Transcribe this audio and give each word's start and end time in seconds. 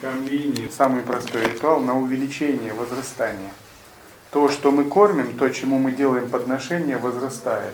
Кормление. 0.00 0.70
Самый 0.70 1.02
простой 1.02 1.44
ритуал 1.44 1.80
на 1.80 1.98
увеличение, 1.98 2.74
возрастание. 2.74 3.50
То, 4.30 4.50
что 4.50 4.70
мы 4.70 4.84
кормим, 4.84 5.38
то, 5.38 5.48
чему 5.48 5.78
мы 5.78 5.92
делаем 5.92 6.28
подношение, 6.28 6.98
возрастает. 6.98 7.72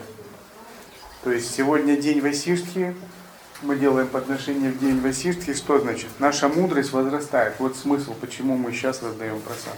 То 1.24 1.32
есть 1.32 1.52
сегодня 1.52 1.96
день 1.96 2.20
Васиштхи, 2.20 2.94
мы 3.62 3.76
делаем 3.76 4.06
подношение 4.06 4.70
в 4.70 4.78
день 4.78 5.00
Васиштхи, 5.00 5.54
что 5.54 5.80
значит? 5.80 6.10
Наша 6.20 6.48
мудрость 6.48 6.92
возрастает. 6.92 7.54
Вот 7.58 7.76
смысл, 7.76 8.14
почему 8.20 8.56
мы 8.56 8.72
сейчас 8.72 9.02
раздаем 9.02 9.40
просад. 9.40 9.76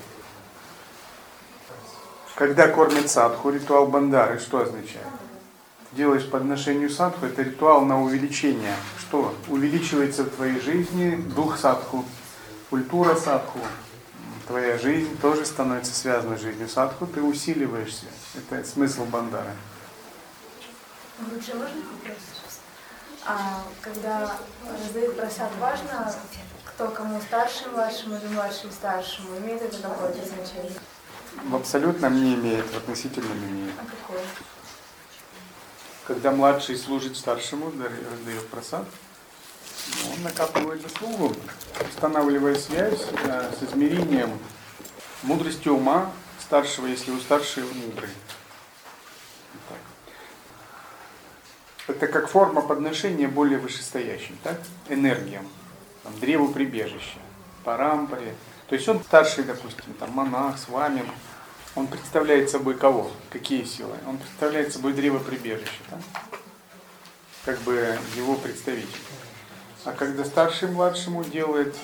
Когда 2.35 2.69
кормят 2.69 3.09
садху, 3.09 3.51
ритуал 3.51 3.87
бандары, 3.87 4.39
что 4.39 4.61
означает? 4.61 5.07
Делаешь 5.93 6.29
подношению 6.29 6.91
садху, 6.91 7.25
это 7.25 7.43
ритуал 7.43 7.87
на 7.87 8.03
увеличение. 8.03 8.75
Что? 8.99 9.35
Увеличивается 9.49 10.25
в 10.25 10.31
твоей 10.31 10.61
жизни 10.61 11.17
дух 11.37 11.57
садху, 11.59 12.05
культура 12.75 13.15
садху, 13.15 13.61
твоя 14.49 14.77
жизнь 14.79 15.17
тоже 15.19 15.47
становится 15.47 15.95
связана 15.95 16.37
с 16.37 16.41
жизнью 16.41 16.69
садху, 16.69 17.07
ты 17.07 17.23
усиливаешься. 17.23 18.07
Это 18.35 18.69
смысл 18.69 19.05
бандары. 19.05 19.53
Лучше 21.21 21.55
можно 21.55 21.83
вопрос? 21.93 22.19
А 23.25 23.63
когда 23.81 24.37
раздают 24.69 25.17
просад, 25.17 25.53
важно, 25.61 26.13
кто 26.65 26.89
кому 26.89 27.21
старшим 27.21 27.75
младшему 27.75 28.17
или 28.17 28.27
младшим 28.35 28.73
старшему? 28.73 29.39
Имеет 29.39 29.63
это 29.63 29.79
какое-то 29.79 30.27
значение? 30.27 30.73
В 31.45 31.55
абсолютном 31.55 32.25
не 32.25 32.35
имеет, 32.35 32.67
в 32.73 32.77
относительном 32.77 33.39
имеет. 33.39 33.75
А 33.79 33.85
какое? 33.85 34.25
Когда 36.09 36.33
младший 36.33 36.77
служит 36.77 37.17
старшему, 37.17 37.67
раздает 37.67 38.49
просад, 38.49 38.85
он 40.13 40.23
накапливает 40.23 40.83
заслугу, 40.83 41.35
устанавливая 41.89 42.55
связь 42.55 43.07
э, 43.25 43.53
с 43.59 43.63
измерением 43.63 44.39
мудрости 45.23 45.69
ума 45.69 46.11
старшего, 46.41 46.87
если 46.87 47.11
у 47.11 47.21
старшего 47.21 47.73
мудрый. 47.73 48.11
Это 51.87 52.07
как 52.07 52.29
форма 52.29 52.63
подношения 52.63 53.29
более 53.29 53.59
вышестоящим, 53.59 54.39
так? 54.43 54.59
Энергиям, 54.89 55.47
там, 56.03 56.19
древу 56.19 56.49
прибежища, 56.49 57.19
парампаре. 57.63 58.35
То 58.69 58.75
есть 58.75 58.89
он 58.89 59.03
старший, 59.05 59.45
допустим, 59.45 59.93
там, 60.01 60.11
монах, 60.13 60.59
с 60.59 60.69
вами, 60.69 61.05
он 61.75 61.87
представляет 61.87 62.49
собой 62.51 62.75
кого? 62.75 63.11
Какие 63.31 63.65
силы? 63.65 63.97
Он 64.07 64.17
представляет 64.17 64.73
собой 64.73 64.95
древо 64.95 65.19
прибежища, 65.19 65.81
так? 65.91 66.01
как 67.45 67.59
бы 67.61 67.99
его 68.17 68.37
представитель. 68.37 68.89
А 69.85 69.93
когда 69.93 70.25
старший 70.25 70.69
младшему 70.69 71.25
делает 71.25 71.75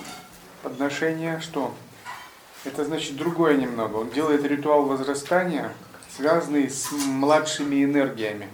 подношение, 0.62 1.40
что? 1.40 1.74
Это 2.64 2.84
значит 2.84 3.16
другое 3.16 3.56
немного. 3.56 3.96
Он 3.96 4.10
делает 4.10 4.42
ритуал 4.44 4.84
возрастания, 4.84 5.72
связанный 6.16 6.70
с 6.70 6.90
младшими 6.92 7.84
энергиями. 7.84 8.48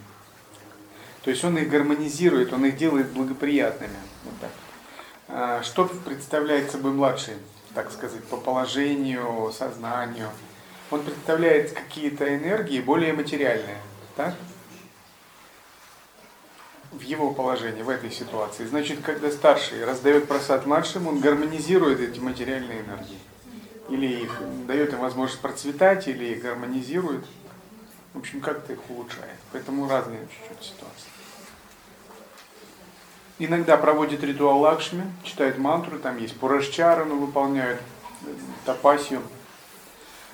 То 1.22 1.30
есть 1.30 1.44
он 1.44 1.58
их 1.58 1.68
гармонизирует, 1.68 2.52
он 2.52 2.64
их 2.66 2.76
делает 2.76 3.10
благоприятными. 3.10 3.96
Вот 4.24 4.34
так. 4.40 4.50
А 5.28 5.62
что 5.62 5.84
представляет 5.84 6.70
собой 6.70 6.92
младший, 6.92 7.34
так 7.74 7.90
сказать, 7.92 8.24
по 8.24 8.36
положению, 8.36 9.52
сознанию? 9.56 10.28
Он 10.90 11.02
представляет 11.02 11.72
какие-то 11.72 12.36
энергии 12.36 12.80
более 12.80 13.12
материальные. 13.12 13.78
Так? 14.16 14.34
В 16.92 17.00
его 17.00 17.32
положении, 17.32 17.82
в 17.82 17.88
этой 17.88 18.10
ситуации. 18.10 18.64
Значит, 18.66 19.00
когда 19.02 19.30
старший 19.30 19.84
раздает 19.84 20.28
просад 20.28 20.66
младшим, 20.66 21.06
он 21.06 21.20
гармонизирует 21.20 22.00
эти 22.00 22.18
материальные 22.20 22.80
энергии. 22.80 23.18
Или 23.88 24.22
их 24.22 24.40
дает 24.66 24.92
им 24.92 25.00
возможность 25.00 25.40
процветать, 25.40 26.08
или 26.08 26.24
их 26.26 26.42
гармонизирует. 26.42 27.24
В 28.14 28.18
общем, 28.18 28.40
как-то 28.40 28.72
их 28.72 28.80
улучшает. 28.88 29.38
Поэтому 29.52 29.88
разные 29.88 30.26
чуть-чуть 30.28 30.64
ситуации. 30.64 31.10
Иногда 33.38 33.76
проводит 33.76 34.24
ритуал 34.24 34.60
Лакшми, 34.60 35.04
читает 35.22 35.58
мантру, 35.58 35.98
там 35.98 36.16
есть 36.16 36.38
Пурашчарану 36.38 37.18
выполняют, 37.18 37.80
тапасию. 38.64 39.22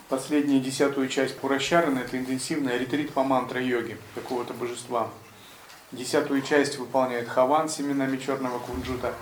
Последняя 0.08 0.60
десятую 0.60 1.08
часть 1.08 1.36
Пурашчарана– 1.38 1.98
это 2.00 2.16
интенсивный 2.16 2.78
ретрит 2.78 3.12
по 3.12 3.24
мантра-йоге 3.24 3.96
какого-то 4.14 4.54
божества. 4.54 5.10
Десятую 5.92 6.40
часть 6.40 6.78
выполняет 6.78 7.28
хаван 7.28 7.68
семенами 7.68 8.16
черного 8.16 8.58
кунжута. 8.58 9.12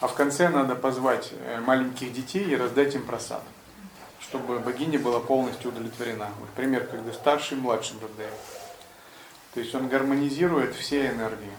А 0.00 0.06
в 0.06 0.14
конце 0.14 0.48
надо 0.48 0.76
позвать 0.76 1.32
э, 1.32 1.60
маленьких 1.60 2.12
детей 2.12 2.44
и 2.44 2.56
раздать 2.56 2.94
им 2.94 3.04
просад, 3.04 3.42
чтобы 4.20 4.60
богиня 4.60 5.00
была 5.00 5.18
полностью 5.18 5.70
удовлетворена. 5.70 6.28
Вот 6.38 6.48
пример, 6.50 6.86
когда 6.86 7.12
старший 7.12 7.56
младшим 7.56 7.98
раздает. 8.00 8.34
То 9.54 9.60
есть 9.60 9.74
он 9.74 9.88
гармонизирует 9.88 10.74
все 10.76 11.08
энергии. 11.08 11.52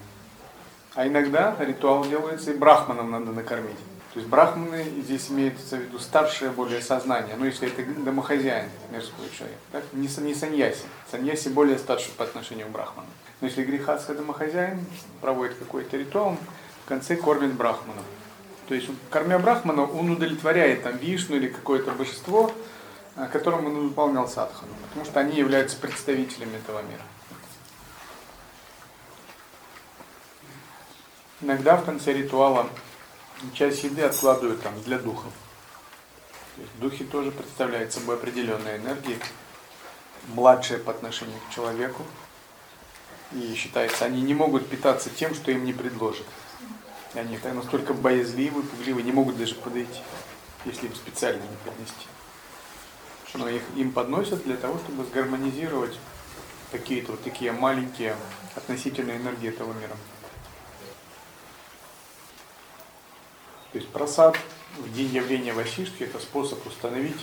А 0.95 1.07
иногда 1.07 1.55
ритуал 1.59 2.05
делается 2.05 2.51
и 2.51 2.57
брахманам 2.57 3.11
надо 3.11 3.31
накормить. 3.31 3.79
То 4.13 4.19
есть 4.19 4.29
брахманы 4.29 4.83
здесь 5.01 5.31
имеется 5.31 5.75
в 5.75 5.79
виду 5.79 5.97
старшее 5.97 6.51
более 6.51 6.81
сознание, 6.81 7.35
ну 7.35 7.45
если 7.45 7.67
это 7.67 7.83
домохозяин, 7.99 8.69
мирской 8.91 9.27
человек, 9.35 9.57
так? 9.71 9.83
Не, 9.91 10.07
не 10.07 10.35
саньяси. 10.35 10.83
Саньяси 11.09 11.49
более 11.49 11.79
старший 11.79 12.11
по 12.11 12.23
отношению 12.23 12.67
к 12.67 12.69
брахману. 12.69 13.07
Но 13.41 13.47
если 13.47 13.63
грехастский 13.63 14.13
домохозяин 14.13 14.85
проводит 15.19 15.57
какой-то 15.57 15.97
ритуал, 15.97 16.37
в 16.85 16.87
конце 16.87 17.15
кормит 17.15 17.53
брахманов. 17.53 18.03
То 18.67 18.75
есть, 18.75 18.87
кормя 19.09 19.39
брахмана, 19.39 19.83
он 19.83 20.11
удовлетворяет 20.11 20.83
там 20.83 20.95
вишну 20.97 21.37
или 21.37 21.47
какое-то 21.47 21.91
божество, 21.91 22.51
которому 23.31 23.69
он 23.69 23.89
выполнял 23.89 24.27
садхану, 24.27 24.71
потому 24.89 25.05
что 25.05 25.19
они 25.21 25.37
являются 25.37 25.75
представителями 25.77 26.57
этого 26.57 26.81
мира. 26.83 27.01
Иногда 31.41 31.77
в 31.77 31.83
конце 31.83 32.13
ритуала 32.13 32.67
часть 33.53 33.83
еды 33.83 34.03
откладывают 34.03 34.61
там 34.61 34.81
для 34.83 34.97
духов. 34.97 35.31
То 36.55 36.61
есть 36.61 36.79
духи 36.79 37.03
тоже 37.03 37.31
представляют 37.31 37.93
собой 37.93 38.15
определенные 38.15 38.77
энергии, 38.77 39.17
младшие 40.29 40.79
по 40.79 40.91
отношению 40.91 41.39
к 41.39 41.53
человеку. 41.53 42.03
И 43.31 43.55
считается, 43.55 44.05
они 44.05 44.21
не 44.21 44.33
могут 44.33 44.69
питаться 44.69 45.09
тем, 45.09 45.33
что 45.33 45.51
им 45.51 45.65
не 45.65 45.73
предложат. 45.73 46.27
И 47.15 47.19
они 47.19 47.37
настолько 47.53 47.93
боязливы, 47.93 48.63
пугливы, 48.63 49.01
не 49.01 49.11
могут 49.11 49.37
даже 49.37 49.55
подойти, 49.55 50.01
если 50.65 50.87
им 50.87 50.95
специально 50.95 51.41
не 51.41 51.57
поднести. 51.65 52.07
Но 53.33 53.49
их, 53.49 53.63
им 53.75 53.91
подносят 53.91 54.43
для 54.43 54.57
того, 54.57 54.77
чтобы 54.77 55.05
сгармонизировать 55.05 55.97
какие-то 56.71 57.11
вот 57.11 57.23
такие 57.23 57.51
маленькие 57.51 58.15
относительные 58.55 59.17
энергии 59.17 59.49
этого 59.49 59.73
мира. 59.73 59.95
То 63.73 63.79
есть 63.79 63.89
просад 63.89 64.37
в 64.77 64.93
день 64.93 65.13
явления 65.13 65.51
Васиштхи– 65.51 66.03
это 66.05 66.19
способ 66.19 66.65
установить 66.67 67.19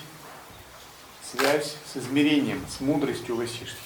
связь 1.23 1.77
с 1.87 1.97
измерением, 1.97 2.67
с 2.69 2.81
мудростью 2.81 3.37
Васиштхи 3.37 3.77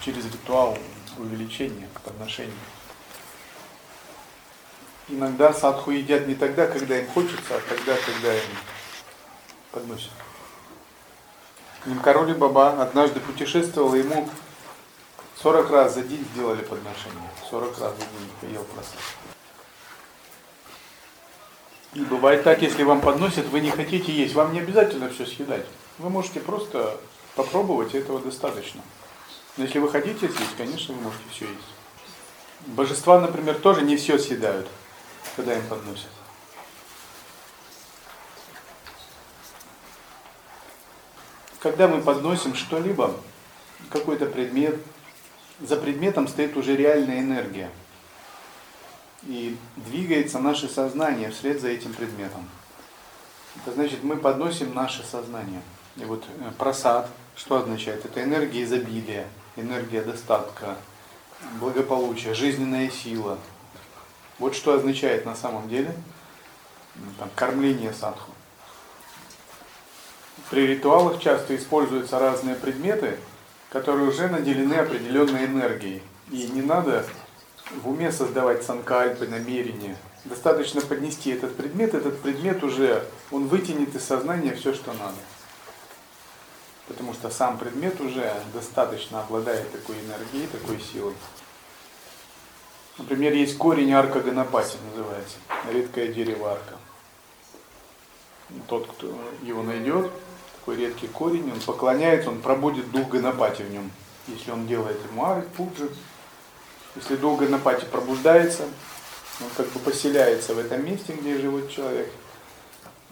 через 0.00 0.24
ритуал 0.26 0.78
увеличения 1.18 1.88
подношения. 2.04 2.52
Иногда 5.08 5.52
садху 5.52 5.90
едят 5.90 6.28
не 6.28 6.36
тогда, 6.36 6.68
когда 6.68 6.98
им 6.98 7.08
хочется, 7.08 7.56
а 7.56 7.60
тогда, 7.68 7.96
когда 7.96 8.32
им 8.32 8.50
подносят. 9.72 10.12
Нимкароли 11.84 12.32
Баба 12.32 12.80
однажды 12.80 13.18
путешествовал, 13.18 13.94
ему 13.96 14.28
40 15.42 15.70
раз 15.70 15.94
за 15.94 16.02
день 16.02 16.24
сделали 16.32 16.62
подношение. 16.62 17.30
40 17.50 17.78
раз 17.80 17.92
за 17.92 17.98
день 17.98 18.30
поел 18.40 18.62
просад. 18.64 19.00
И 21.94 22.00
бывает 22.00 22.42
так, 22.42 22.62
если 22.62 22.84
вам 22.84 23.02
подносят, 23.02 23.46
вы 23.48 23.60
не 23.60 23.70
хотите 23.70 24.12
есть, 24.12 24.34
вам 24.34 24.52
не 24.52 24.60
обязательно 24.60 25.10
все 25.10 25.26
съедать. 25.26 25.66
Вы 25.98 26.08
можете 26.08 26.40
просто 26.40 26.98
попробовать, 27.36 27.94
этого 27.94 28.18
достаточно. 28.18 28.80
Но 29.56 29.64
если 29.64 29.78
вы 29.78 29.90
хотите 29.90 30.28
съесть, 30.28 30.56
конечно, 30.56 30.94
вы 30.94 31.02
можете 31.02 31.24
все 31.30 31.44
есть. 31.44 31.74
Божества, 32.66 33.20
например, 33.20 33.56
тоже 33.56 33.82
не 33.82 33.96
все 33.96 34.18
съедают, 34.18 34.68
когда 35.36 35.54
им 35.54 35.66
подносят. 35.66 36.08
Когда 41.58 41.88
мы 41.88 42.00
подносим 42.00 42.54
что-либо, 42.54 43.14
какой-то 43.90 44.26
предмет, 44.26 44.80
за 45.60 45.76
предметом 45.76 46.26
стоит 46.26 46.56
уже 46.56 46.74
реальная 46.74 47.20
энергия– 47.20 47.70
и 49.24 49.56
двигается 49.76 50.38
наше 50.38 50.68
сознание 50.68 51.30
вслед 51.30 51.60
за 51.60 51.68
этим 51.68 51.92
предметом. 51.92 52.48
Это 53.56 53.74
значит, 53.74 54.02
мы 54.02 54.16
подносим 54.16 54.74
наше 54.74 55.04
сознание. 55.04 55.62
И 55.96 56.04
вот 56.04 56.24
э, 56.38 56.50
просад, 56.58 57.08
что 57.36 57.56
означает? 57.56 58.04
Это 58.04 58.22
энергия 58.22 58.64
изобилия, 58.64 59.26
энергия 59.56 60.02
достатка, 60.02 60.76
благополучия, 61.60 62.34
жизненная 62.34 62.90
сила. 62.90 63.38
Вот 64.38 64.54
что 64.54 64.74
означает 64.74 65.26
на 65.26 65.36
самом 65.36 65.68
деле 65.68 65.94
там, 67.18 67.28
кормление 67.34 67.92
садху. 67.92 68.32
При 70.50 70.66
ритуалах 70.66 71.20
часто 71.20 71.56
используются 71.56 72.18
разные 72.18 72.54
предметы, 72.54 73.18
которые 73.70 74.08
уже 74.08 74.28
наделены 74.28 74.74
определенной 74.74 75.46
энергией. 75.46 76.02
И 76.30 76.48
не 76.48 76.62
надо 76.62 77.04
в 77.70 77.88
уме 77.88 78.12
создавать 78.12 78.64
санкальпы, 78.64 79.26
намерения. 79.26 79.96
Достаточно 80.24 80.80
поднести 80.80 81.30
этот 81.30 81.56
предмет, 81.56 81.94
этот 81.94 82.20
предмет 82.20 82.62
уже, 82.62 83.04
он 83.30 83.48
вытянет 83.48 83.94
из 83.94 84.04
сознания 84.04 84.54
все, 84.54 84.74
что 84.74 84.92
надо. 84.92 85.16
Потому 86.86 87.12
что 87.14 87.30
сам 87.30 87.58
предмет 87.58 88.00
уже 88.00 88.32
достаточно 88.52 89.20
обладает 89.20 89.70
такой 89.72 89.96
энергией, 89.96 90.46
такой 90.46 90.80
силой. 90.80 91.14
Например, 92.98 93.32
есть 93.32 93.56
корень 93.56 93.92
арка 93.92 94.20
Ганапати, 94.20 94.76
называется. 94.90 95.36
Редкое 95.70 96.08
дерево 96.08 96.52
арка. 96.52 96.76
Тот, 98.68 98.86
кто 98.86 99.18
его 99.42 99.62
найдет, 99.62 100.10
такой 100.60 100.76
редкий 100.76 101.08
корень, 101.08 101.50
он 101.50 101.60
поклоняется, 101.60 102.28
он 102.28 102.42
пробудет 102.42 102.90
дух 102.90 103.08
Ганапати 103.08 103.62
в 103.62 103.70
нем. 103.70 103.90
Если 104.28 104.50
он 104.50 104.66
делает 104.66 104.98
ему 105.10 105.24
арк, 105.24 105.48
пуджи, 105.48 105.88
если 106.94 107.16
дух 107.16 107.40
Ганапати 107.40 107.84
пробуждается, 107.86 108.64
он 109.40 109.48
как 109.56 109.68
бы 109.68 109.80
поселяется 109.80 110.54
в 110.54 110.58
этом 110.58 110.84
месте, 110.84 111.14
где 111.14 111.38
живет 111.38 111.70
человек. 111.70 112.10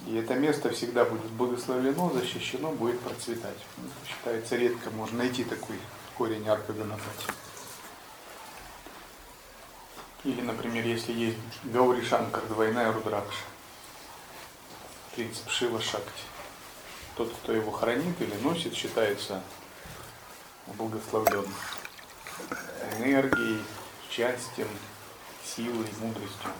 И 0.06 0.16
это 0.16 0.34
место 0.34 0.70
всегда 0.70 1.04
будет 1.04 1.30
благословлено, 1.30 2.10
защищено, 2.10 2.70
будет 2.72 3.00
процветать. 3.00 3.56
Это 3.78 4.08
считается 4.08 4.56
редко, 4.56 4.90
можно 4.90 5.18
найти 5.18 5.44
такой 5.44 5.76
корень 6.16 6.48
арка 6.48 6.72
Ганапати. 6.72 7.26
Или, 10.24 10.42
например, 10.42 10.84
если 10.84 11.12
есть 11.12 11.38
Гаури 11.64 12.04
Шанкар, 12.04 12.42
двойная 12.48 12.92
Рудракша. 12.92 13.44
Принцип 15.14 15.48
Шива 15.48 15.80
Шакти. 15.80 16.24
Тот, 17.16 17.32
кто 17.42 17.52
его 17.52 17.70
хранит 17.70 18.20
или 18.20 18.34
носит, 18.42 18.74
считается 18.74 19.42
благословленным. 20.66 21.54
Энергией, 22.98 23.64
счастьем, 24.10 24.68
силой, 25.44 25.88
мудростью. 26.00 26.50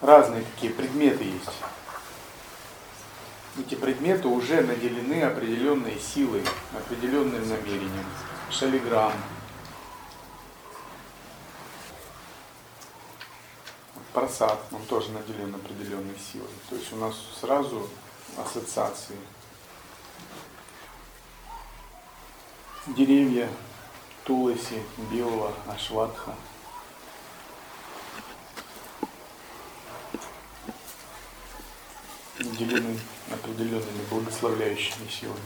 Разные 0.00 0.44
такие 0.54 0.72
предметы 0.72 1.24
есть. 1.24 1.50
Эти 3.58 3.74
предметы 3.74 4.28
уже 4.28 4.60
наделены 4.60 5.22
определенной 5.22 5.98
силой, 5.98 6.44
определенным 6.74 7.48
намерением. 7.48 8.04
Шалиграмм, 8.50 9.12
просад, 14.16 14.58
он 14.72 14.82
тоже 14.86 15.10
наделен 15.12 15.54
определенной 15.54 16.18
силой. 16.18 16.48
То 16.70 16.76
есть 16.76 16.92
у 16.92 16.96
нас 16.96 17.14
сразу 17.38 17.88
ассоциации. 18.38 19.16
Деревья 22.86 23.48
Туласи, 24.26 24.82
Белого, 25.12 25.52
Ашватха. 25.68 26.34
Наделены 32.40 32.98
определенными 33.30 34.04
благословляющими 34.10 35.08
силами. 35.08 35.38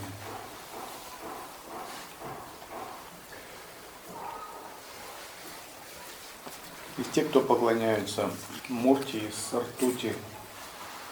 И 6.97 7.03
те, 7.13 7.23
кто 7.23 7.41
поклоняются 7.41 8.31
Мурти 8.67 9.17
из 9.17 9.53
ртути, 9.53 10.15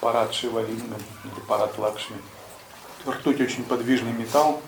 парад 0.00 0.34
Шивалинга 0.34 0.96
или 1.24 1.40
парад 1.46 1.78
Лакшми. 1.78 2.16
Ртуть 3.06 3.40
очень 3.40 3.62
подвижный 3.62 4.12
металл, 4.12 4.60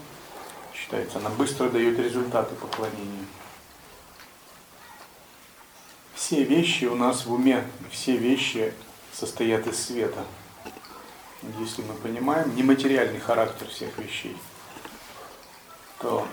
считается, 0.93 1.19
она 1.19 1.31
быстро 1.31 1.69
дает 1.69 1.99
результаты 1.99 2.55
поклонения. 2.55 3.25
Все 6.15 6.45
вещи 6.45 6.85
у 6.85 6.95
нас 6.95 7.25
в 7.25 7.33
уме, 7.33 7.65
все 7.91 8.17
вещи 8.17 8.75
состоят 9.13 9.67
из 9.67 9.83
света. 9.83 10.25
Если 11.59 11.83
мы 11.83 11.95
понимаем 11.95 12.55
нематериальный 12.55 13.21
характер 13.21 13.67
всех 13.69 13.97
вещей, 13.99 14.37
то 15.99 16.27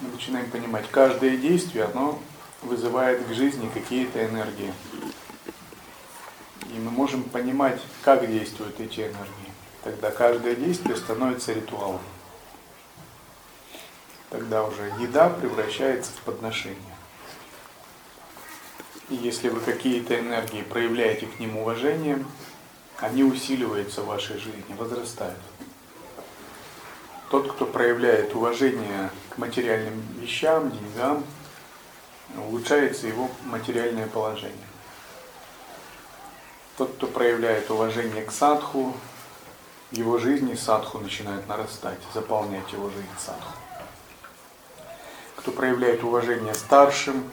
мы 0.00 0.10
начинаем 0.10 0.50
понимать, 0.50 0.88
каждое 0.90 1.36
действие, 1.36 1.84
оно 1.84 2.18
вызывает 2.62 3.26
к 3.26 3.32
жизни 3.32 3.70
какие-то 3.72 4.24
энергии. 4.24 4.72
И 6.74 6.78
мы 6.78 6.90
можем 6.90 7.24
понимать, 7.24 7.80
как 8.02 8.28
действуют 8.30 8.78
эти 8.80 9.00
энергии. 9.00 9.52
Тогда 9.82 10.10
каждое 10.10 10.54
действие 10.54 10.96
становится 10.96 11.52
ритуалом. 11.52 12.00
Тогда 14.34 14.64
уже 14.64 14.92
еда 14.98 15.28
превращается 15.28 16.10
в 16.10 16.22
подношение. 16.22 16.96
И 19.08 19.14
если 19.14 19.48
вы 19.48 19.60
какие-то 19.60 20.18
энергии 20.18 20.62
проявляете 20.62 21.26
к 21.26 21.38
ним 21.38 21.56
уважение, 21.58 22.24
они 22.98 23.22
усиливаются 23.22 24.02
в 24.02 24.06
вашей 24.06 24.38
жизни, 24.38 24.74
возрастают. 24.76 25.38
Тот, 27.30 27.52
кто 27.52 27.64
проявляет 27.64 28.34
уважение 28.34 29.12
к 29.30 29.38
материальным 29.38 30.02
вещам, 30.18 30.68
деньгам, 30.72 31.22
улучшается 32.36 33.06
его 33.06 33.30
материальное 33.44 34.08
положение. 34.08 34.66
Тот, 36.76 36.92
кто 36.94 37.06
проявляет 37.06 37.70
уважение 37.70 38.24
к 38.24 38.32
садху, 38.32 38.96
в 39.92 39.96
его 39.96 40.18
жизни 40.18 40.56
садху 40.56 40.98
начинает 40.98 41.46
нарастать, 41.46 42.00
заполнять 42.12 42.72
его 42.72 42.90
жизнь 42.90 43.06
садху. 43.16 43.63
Кто 45.36 45.50
проявляет 45.50 46.04
уважение 46.04 46.54
старшим, 46.54 47.24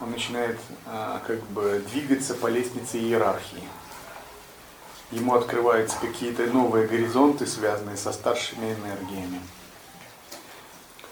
он 0.00 0.10
начинает 0.10 0.58
а, 0.86 1.22
как 1.26 1.40
бы 1.44 1.82
двигаться 1.90 2.34
по 2.34 2.48
лестнице 2.48 2.98
иерархии. 2.98 3.68
Ему 5.10 5.34
открываются 5.34 5.96
какие-то 6.00 6.46
новые 6.46 6.86
горизонты, 6.86 7.46
связанные 7.46 7.96
со 7.96 8.12
старшими 8.12 8.74
энергиями 8.74 9.40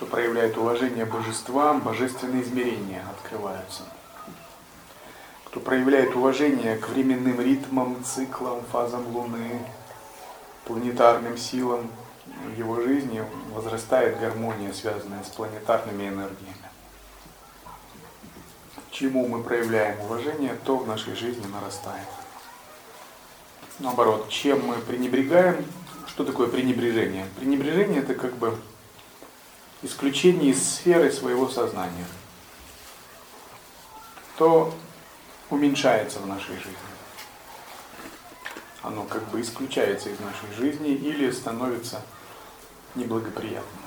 кто 0.02 0.10
проявляет 0.10 0.58
уважение 0.58 1.04
божествам, 1.04 1.78
божественные 1.78 2.42
измерения 2.42 3.04
открываются. 3.08 3.84
Кто 5.44 5.60
проявляет 5.60 6.16
уважение 6.16 6.76
к 6.76 6.88
временным 6.88 7.40
ритмам, 7.40 8.02
циклам, 8.02 8.62
фазам 8.72 9.06
Луны, 9.14 9.60
планетарным 10.64 11.38
силам, 11.38 11.88
в 12.26 12.58
его 12.58 12.80
жизни 12.80 13.24
возрастает 13.52 14.18
гармония, 14.20 14.72
связанная 14.72 15.22
с 15.24 15.28
планетарными 15.28 16.08
энергиями. 16.08 16.56
Чему 18.90 19.26
мы 19.26 19.42
проявляем 19.42 20.00
уважение, 20.00 20.56
то 20.64 20.76
в 20.76 20.86
нашей 20.86 21.14
жизни 21.14 21.46
нарастает. 21.46 22.06
Наоборот, 23.78 24.28
чем 24.28 24.66
мы 24.66 24.76
пренебрегаем, 24.76 25.64
что 26.06 26.24
такое 26.24 26.48
пренебрежение? 26.48 27.26
Пренебрежение 27.38 28.02
это 28.02 28.14
как 28.14 28.34
бы 28.36 28.56
исключение 29.82 30.50
из 30.50 30.62
сферы 30.62 31.10
своего 31.10 31.48
сознания, 31.48 32.06
то 34.36 34.74
уменьшается 35.50 36.20
в 36.20 36.26
нашей 36.26 36.54
жизни. 36.56 36.91
Оно 38.82 39.04
как 39.04 39.22
бы 39.28 39.40
исключается 39.40 40.10
из 40.10 40.18
нашей 40.20 40.52
жизни 40.56 40.90
или 40.90 41.30
становится 41.30 42.02
неблагоприятным. 42.94 43.82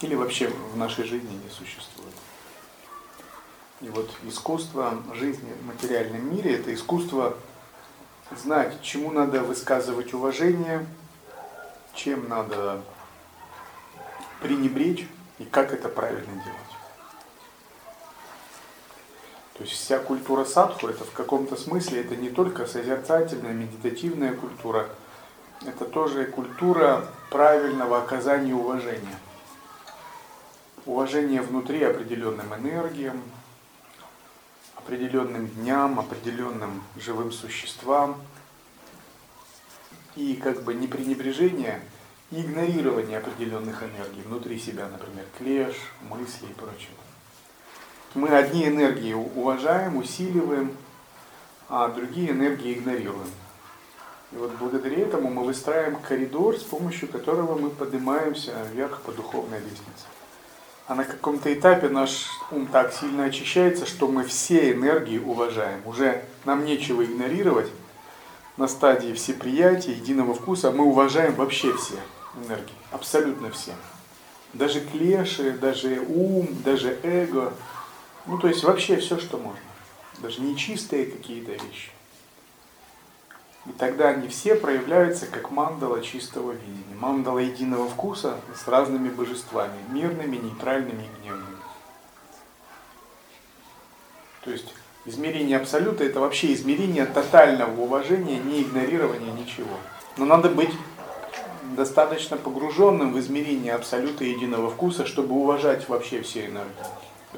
Или 0.00 0.14
вообще 0.14 0.48
в 0.48 0.76
нашей 0.76 1.04
жизни 1.04 1.40
не 1.42 1.50
существует. 1.50 2.14
И 3.80 3.88
вот 3.88 4.10
искусство 4.22 5.02
жизни 5.14 5.52
в 5.60 5.66
материальном 5.66 6.34
мире– 6.34 6.54
это 6.58 6.72
искусство 6.72 7.36
знать, 8.30 8.80
чему 8.82 9.10
надо 9.10 9.42
высказывать 9.42 10.14
уважение, 10.14 10.86
чем 11.94 12.28
надо 12.28 12.82
пренебречь 14.40 15.06
и 15.38 15.44
как 15.44 15.72
это 15.72 15.88
правильно 15.88 16.32
делать. 16.32 16.73
То 19.54 19.62
есть 19.62 19.74
вся 19.74 20.00
культура 20.00 20.44
садху, 20.44 20.88
это 20.88 21.04
в 21.04 21.12
каком-то 21.12 21.56
смысле, 21.56 22.00
это 22.00 22.16
не 22.16 22.28
только 22.28 22.66
созерцательная, 22.66 23.52
медитативная 23.52 24.34
культура, 24.34 24.88
это 25.64 25.84
тоже 25.84 26.26
культура 26.26 27.08
правильного 27.30 27.98
оказания 27.98 28.52
уважения. 28.52 29.16
Уважение 30.86 31.40
внутри 31.40 31.82
определенным 31.84 32.52
энергиям, 32.52 33.22
определенным 34.74 35.46
дням, 35.46 36.00
определенным 36.00 36.82
живым 36.96 37.32
существам. 37.32 38.20
И 40.16 40.34
как 40.34 40.62
бы 40.62 40.74
не 40.74 40.86
пренебрежение 40.86 41.80
и 42.30 42.40
игнорирование 42.40 43.18
определенных 43.18 43.82
энергий 43.82 44.22
внутри 44.22 44.58
себя, 44.58 44.88
например, 44.88 45.24
клеш, 45.38 45.76
мысли 46.02 46.46
и 46.46 46.52
прочее. 46.54 46.90
Мы 48.14 48.28
одни 48.28 48.68
энергии 48.68 49.12
уважаем, 49.12 49.96
усиливаем, 49.96 50.76
а 51.68 51.88
другие 51.88 52.30
энергии 52.30 52.74
игнорируем. 52.74 53.28
И 54.30 54.36
вот 54.36 54.52
благодаря 54.60 54.98
этому 54.98 55.30
мы 55.30 55.44
выстраиваем 55.44 55.96
коридор, 55.96 56.56
с 56.56 56.62
помощью 56.62 57.08
которого 57.08 57.58
мы 57.58 57.70
поднимаемся 57.70 58.52
вверх 58.72 59.00
по 59.02 59.10
духовной 59.10 59.58
лестнице. 59.58 60.06
А 60.86 60.94
на 60.94 61.04
каком-то 61.04 61.52
этапе 61.52 61.88
наш 61.88 62.28
ум 62.50 62.66
так 62.66 62.92
сильно 62.92 63.24
очищается, 63.24 63.86
что 63.86 64.06
мы 64.06 64.22
все 64.22 64.72
энергии 64.72 65.18
уважаем. 65.18 65.80
Уже 65.84 66.24
нам 66.44 66.64
нечего 66.64 67.04
игнорировать. 67.04 67.70
На 68.56 68.68
стадии 68.68 69.12
всеприятия, 69.14 69.92
единого 69.92 70.34
вкуса 70.34 70.70
мы 70.70 70.84
уважаем 70.84 71.34
вообще 71.34 71.74
все 71.76 71.96
энергии. 72.36 72.74
Абсолютно 72.92 73.50
все. 73.50 73.72
Даже 74.52 74.80
клеши, 74.80 75.50
даже 75.52 76.00
ум, 76.06 76.48
даже 76.64 76.98
эго. 77.02 77.52
Ну, 78.26 78.38
то 78.38 78.48
есть 78.48 78.64
вообще 78.64 78.96
все, 78.96 79.18
что 79.18 79.36
можно. 79.36 79.60
Даже 80.18 80.40
нечистые 80.40 81.06
какие-то 81.06 81.52
вещи. 81.52 81.90
И 83.66 83.72
тогда 83.72 84.08
они 84.08 84.28
все 84.28 84.54
проявляются 84.54 85.26
как 85.26 85.50
мандала 85.50 86.02
чистого 86.02 86.52
видения, 86.52 86.94
мандала 86.98 87.38
единого 87.38 87.88
вкуса 87.88 88.38
с 88.54 88.68
разными 88.68 89.08
божествами, 89.08 89.78
мирными, 89.88 90.36
нейтральными 90.36 91.02
и 91.02 91.20
гневными. 91.22 91.56
То 94.42 94.50
есть 94.50 94.74
измерение 95.06 95.56
абсолюта 95.56 96.04
это 96.04 96.20
вообще 96.20 96.52
измерение 96.52 97.06
тотального 97.06 97.80
уважения, 97.80 98.38
не 98.38 98.62
игнорирования 98.62 99.32
ничего. 99.32 99.78
Но 100.18 100.26
надо 100.26 100.50
быть 100.50 100.72
достаточно 101.74 102.36
погруженным 102.36 103.14
в 103.14 103.18
измерение 103.18 103.72
абсолюта 103.72 104.24
единого 104.24 104.70
вкуса, 104.70 105.06
чтобы 105.06 105.34
уважать 105.34 105.88
вообще 105.88 106.20
все 106.20 106.46
энергии. 106.46 106.84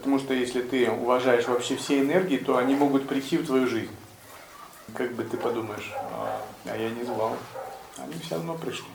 Потому 0.06 0.20
что 0.20 0.34
если 0.34 0.62
ты 0.62 0.88
уважаешь 0.88 1.48
вообще 1.48 1.74
все 1.74 1.98
энергии, 1.98 2.36
то 2.36 2.58
они 2.58 2.76
могут 2.76 3.08
прийти 3.08 3.38
в 3.38 3.44
твою 3.44 3.66
жизнь 3.66 3.90
как 4.94 5.12
бы 5.14 5.24
ты 5.24 5.36
подумаешь, 5.36 5.90
а, 5.94 6.40
а 6.64 6.76
я 6.76 6.90
не 6.90 7.02
звал. 7.02 7.36
Они 7.98 8.14
все 8.20 8.36
равно 8.36 8.54
пришли. 8.54 8.86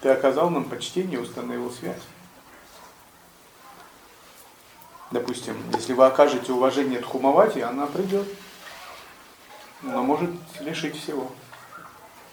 Ты 0.00 0.10
оказал 0.10 0.50
нам 0.50 0.66
почтение, 0.66 1.20
установил 1.20 1.68
связь. 1.72 2.00
Допустим, 5.10 5.56
если 5.74 5.94
вы 5.94 6.06
окажете 6.06 6.52
уважение 6.52 7.00
Тхумавати, 7.00 7.58
она 7.58 7.86
придет. 7.86 8.28
Но 9.82 10.04
может 10.04 10.30
лишить 10.60 10.96
всего, 10.96 11.32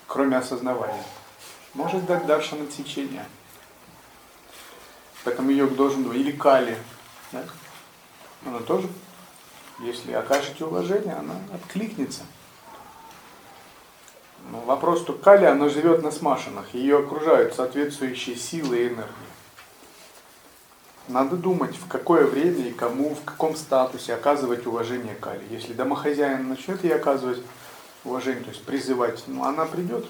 кроме 0.05 0.37
осознавания. 0.37 1.03
Может 1.73 2.05
дать 2.05 2.27
дальше 2.27 2.55
надсечение. 2.55 3.25
Поэтому 5.23 5.49
йог 5.49 5.75
должен 5.75 6.03
быть. 6.03 6.17
Или 6.17 6.31
кали. 6.31 6.77
Да? 7.31 7.43
Она 8.45 8.59
тоже, 8.59 8.87
если 9.79 10.13
окажете 10.13 10.65
уважение, 10.65 11.13
она 11.13 11.35
откликнется. 11.53 12.23
Но 14.49 14.59
вопрос, 14.61 15.01
что 15.01 15.13
Кали, 15.13 15.45
она 15.45 15.69
живет 15.69 16.01
на 16.01 16.11
смашинах, 16.11 16.73
ее 16.73 16.99
окружают 16.99 17.53
соответствующие 17.53 18.35
силы 18.35 18.79
и 18.79 18.87
энергии. 18.87 19.31
Надо 21.07 21.35
думать, 21.35 21.75
в 21.75 21.87
какое 21.87 22.25
время 22.25 22.67
и 22.67 22.71
кому, 22.71 23.15
в 23.15 23.23
каком 23.23 23.55
статусе 23.55 24.13
оказывать 24.13 24.65
уважение 24.65 25.15
Кали. 25.15 25.43
Если 25.49 25.73
домохозяин 25.73 26.47
начнет 26.47 26.83
ей 26.83 26.95
оказывать 26.95 27.41
уважение, 28.03 28.43
то 28.43 28.49
есть 28.49 28.63
призывать, 28.63 29.23
ну 29.27 29.43
она 29.43 29.65
придет. 29.65 30.05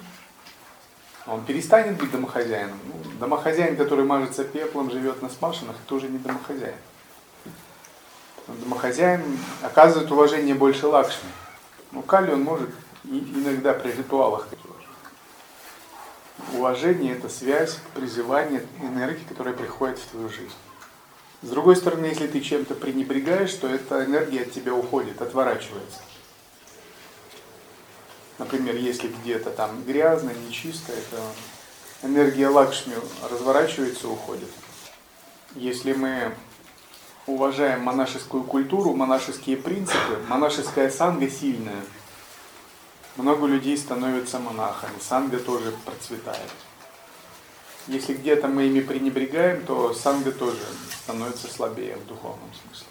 Он 1.27 1.43
перестанет 1.45 1.97
быть 1.97 2.11
домохозяином. 2.11 2.77
Ну, 2.85 2.93
домохозяин, 3.19 3.77
который 3.77 4.05
мажется 4.05 4.43
пеплом, 4.43 4.89
живет 4.89 5.21
на 5.21 5.29
смашинах, 5.29 5.75
это 5.85 5.95
уже 5.95 6.07
не 6.07 6.17
домохозяин. 6.17 6.75
Домохозяин 8.63 9.21
оказывает 9.61 10.11
уважение 10.11 10.55
больше 10.55 10.87
Лакшми. 10.87 11.29
Но 11.91 12.01
Кали 12.01 12.31
он 12.31 12.43
может 12.43 12.69
иногда 13.03 13.73
при 13.73 13.91
ритуалах 13.91 14.47
Уважение– 16.53 17.13
это 17.17 17.29
связь, 17.29 17.77
призывание 17.93 18.65
энергии, 18.81 19.23
которая 19.23 19.53
приходит 19.53 19.99
в 19.99 20.07
твою 20.07 20.29
жизнь. 20.29 20.53
С 21.41 21.49
другой 21.49 21.75
стороны, 21.75 22.05
если 22.05 22.27
ты 22.27 22.41
чем-то 22.41 22.75
пренебрегаешь, 22.75 23.53
то 23.53 23.67
эта 23.67 24.05
энергия 24.05 24.41
от 24.41 24.51
тебя 24.51 24.73
уходит, 24.73 25.21
отворачивается. 25.21 25.99
Например, 28.37 28.75
если 28.75 29.07
где-то 29.07 29.51
там 29.51 29.83
грязно, 29.83 30.31
нечисто, 30.47 30.91
это 30.93 31.21
энергия 32.03 32.47
Лакшми 32.47 32.95
разворачивается, 33.29 34.07
уходит. 34.07 34.49
Если 35.55 35.93
мы 35.93 36.33
уважаем 37.33 37.81
монашескую 37.81 38.43
культуру, 38.43 38.93
монашеские 38.93 39.57
принципы, 39.57 40.19
монашеская 40.27 40.89
санга 40.89 41.29
сильная– 41.29 41.83
много 43.17 43.45
людей 43.45 43.77
становятся 43.77 44.39
монахами, 44.39 44.97
санга 44.99 45.37
тоже 45.37 45.73
процветает. 45.85 46.51
Если 47.87 48.13
где-то 48.13 48.47
мы 48.47 48.67
ими 48.67 48.79
пренебрегаем, 48.79 49.65
то 49.65 49.93
санга 49.93 50.31
тоже 50.31 50.61
становится 51.03 51.51
слабее 51.51 51.97
в 51.97 52.05
духовном 52.07 52.49
смысле. 52.53 52.87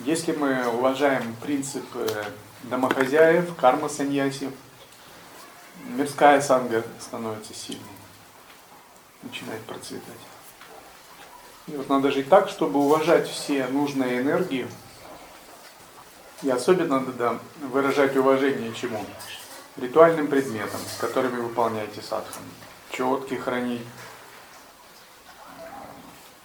Если 0.00 0.32
мы 0.32 0.66
уважаем 0.68 1.34
принципы 1.42 2.08
домохозяев, 2.62 3.54
карма 3.56 3.88
саньяси, 3.88 4.50
мирская 5.84 6.40
санга 6.40 6.84
становится 7.00 7.52
сильной, 7.52 7.82
начинает 9.22 9.60
процветать. 9.62 10.27
И 11.68 11.76
вот 11.76 11.88
надо 11.88 12.10
жить 12.10 12.28
так, 12.28 12.48
чтобы 12.48 12.80
уважать 12.80 13.28
все 13.28 13.66
нужные 13.66 14.20
энергии, 14.20 14.66
и 16.42 16.50
особенно 16.50 17.00
надо 17.00 17.38
выражать 17.60 18.16
уважение 18.16 18.72
чему? 18.72 19.04
Ритуальным 19.76 20.28
предметам, 20.28 20.80
с 20.80 20.98
которыми 20.98 21.40
выполняете 21.40 22.00
садхану. 22.00 22.46
Четки 22.90 23.34
хранить, 23.34 23.82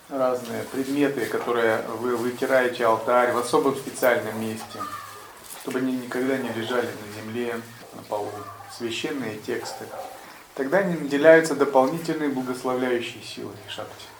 разные 0.09 0.63
предметы, 0.63 1.25
которые 1.25 1.83
вы 1.83 2.17
вытираете 2.17 2.85
алтарь 2.85 3.31
в 3.31 3.37
особом 3.37 3.75
специальном 3.75 4.39
месте, 4.41 4.79
чтобы 5.61 5.79
они 5.79 5.93
никогда 5.93 6.37
не 6.37 6.49
лежали 6.49 6.87
на 6.87 7.21
земле, 7.21 7.59
на 7.93 8.01
полу. 8.03 8.29
Священные 8.77 9.37
тексты. 9.37 9.85
Тогда 10.55 10.79
они 10.79 10.95
наделяются 10.95 11.55
дополнительной 11.55 12.29
благословляющей 12.29 13.23
силой 13.23 13.55
шакти. 13.67 14.12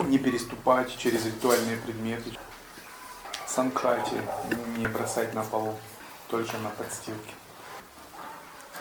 Не 0.00 0.18
переступать 0.18 0.96
через 0.96 1.24
ритуальные 1.26 1.78
предметы 1.78 2.30
санкхати 3.46 4.22
не 4.76 4.86
бросать 4.86 5.34
на 5.34 5.42
полу, 5.42 5.74
только 6.28 6.56
на 6.58 6.68
подстилке. 6.70 7.34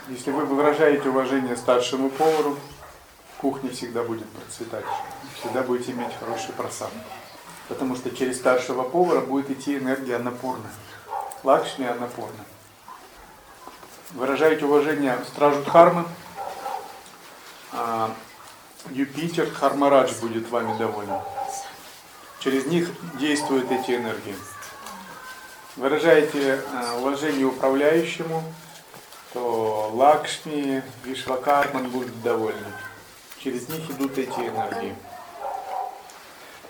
Если 0.09 0.31
вы 0.31 0.45
выражаете 0.45 1.09
уважение 1.09 1.55
старшему 1.55 2.09
повару, 2.09 2.57
кухня 3.37 3.71
всегда 3.71 4.03
будет 4.03 4.29
процветать, 4.29 4.85
всегда 5.39 5.63
будете 5.63 5.93
иметь 5.93 6.13
хороший 6.19 6.53
просад. 6.53 6.91
Потому 7.69 7.95
что 7.95 8.15
через 8.15 8.37
старшего 8.37 8.83
повара 8.83 9.21
будет 9.21 9.49
идти 9.49 9.77
энергия 9.77 10.19
напорная. 10.19 10.73
Лакшми 11.43 11.85
напорна. 11.85 12.45
Выражаете 14.11 14.65
уважение 14.65 15.17
стражу 15.27 15.63
Дхармы, 15.63 16.05
а 17.71 18.13
Юпитер, 18.91 19.49
Хармарадж 19.51 20.13
будет 20.21 20.49
вами 20.49 20.77
доволен. 20.77 21.19
Через 22.39 22.65
них 22.65 22.89
действуют 23.19 23.71
эти 23.71 23.91
энергии 23.91 24.35
выражаете 25.75 26.61
э, 26.61 26.97
уважение 26.97 27.45
управляющему, 27.45 28.43
то 29.33 29.89
Лакшми, 29.93 30.83
Вишвакарман 31.03 31.89
будут 31.89 32.21
довольны. 32.21 32.71
Через 33.39 33.67
них 33.67 33.89
идут 33.91 34.17
эти 34.17 34.39
энергии. 34.39 34.95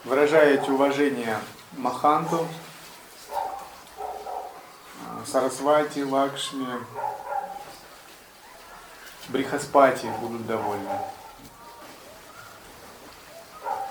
Выражаете 0.04 0.70
уважение 0.72 1.38
Маханту, 1.72 2.46
э, 4.00 5.24
Сарасвати, 5.26 6.00
Лакшми, 6.00 6.66
Брихаспати 9.28 10.06
будут 10.20 10.46
довольны. 10.46 11.00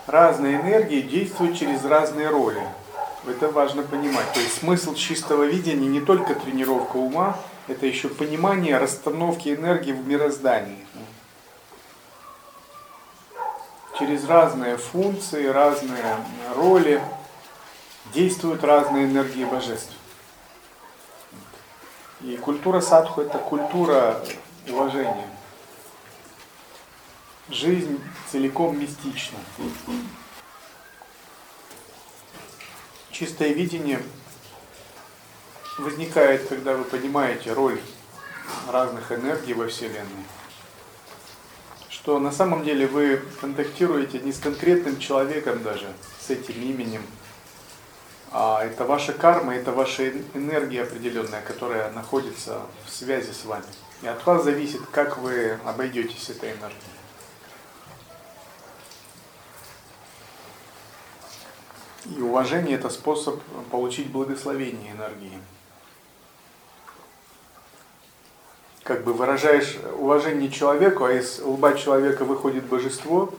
Разные 0.07 0.61
энергии 0.61 1.01
действуют 1.01 1.57
через 1.57 1.83
разные 1.83 2.29
роли. 2.29 2.61
Это 3.27 3.49
важно 3.49 3.81
понимать. 3.81 4.31
То 4.33 4.39
есть 4.39 4.59
смысл 4.59 4.93
чистого 4.93 5.43
видения 5.43 5.87
не 5.87 5.99
только 5.99 6.35
тренировка 6.35 6.97
ума, 6.97 7.39
это 7.67 7.87
еще 7.87 8.09
понимание 8.09 8.77
расстановки 8.77 9.49
энергии 9.49 9.93
в 9.93 10.07
мироздании. 10.07 10.85
Через 13.97 14.25
разные 14.25 14.77
функции, 14.77 15.47
разные 15.47 16.17
роли 16.55 17.01
действуют 18.13 18.63
разные 18.63 19.05
энергии 19.05 19.45
божеств. 19.45 19.93
И 22.21 22.37
культура 22.37 22.81
садху 22.81 23.21
это 23.21 23.39
культура 23.39 24.23
уважения. 24.69 25.27
Жизнь 27.49 28.01
целиком 28.31 28.79
мистична. 28.79 29.37
Чистое 33.11 33.53
видение 33.53 34.01
возникает, 35.77 36.47
когда 36.47 36.75
вы 36.75 36.85
понимаете 36.85 37.53
роль 37.53 37.79
разных 38.67 39.11
энергий 39.11 39.53
во 39.53 39.67
Вселенной. 39.67 40.25
Что 41.87 42.17
на 42.17 42.31
самом 42.31 42.63
деле 42.63 42.87
вы 42.87 43.21
контактируете 43.39 44.19
не 44.21 44.33
с 44.33 44.39
конкретным 44.39 44.97
человеком 44.97 45.61
даже, 45.61 45.93
с 46.19 46.31
этим 46.31 46.59
именем, 46.59 47.03
а 48.31 48.65
это 48.65 48.85
ваша 48.85 49.13
карма, 49.13 49.55
это 49.55 49.71
ваша 49.71 50.09
энергия 50.33 50.81
определенная, 50.81 51.43
которая 51.43 51.91
находится 51.91 52.63
в 52.87 52.91
связи 52.91 53.31
с 53.31 53.45
вами. 53.45 53.65
И 54.01 54.07
от 54.07 54.25
вас 54.25 54.43
зависит, 54.43 54.81
как 54.91 55.19
вы 55.19 55.59
обойдетесь 55.63 56.31
этой 56.31 56.49
энергией. 56.49 57.04
И 62.15 62.21
уважение– 62.21 62.75
это 62.77 62.89
способ 62.89 63.41
получить 63.71 64.09
благословение 64.09 64.93
энергии. 64.93 65.37
Как 68.83 69.03
бы 69.03 69.13
выражаешь 69.13 69.77
уважение 69.97 70.49
человеку, 70.49 71.03
а 71.03 71.11
из 71.11 71.39
лба 71.39 71.73
человека 71.73 72.23
выходит 72.23 72.65
божество 72.67 73.33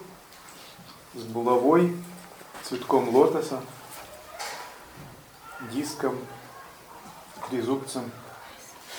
с 1.14 1.22
булавой, 1.22 1.96
цветком 2.64 3.08
лотоса, 3.08 3.62
диском, 5.72 6.18
трезубцем, 7.48 8.10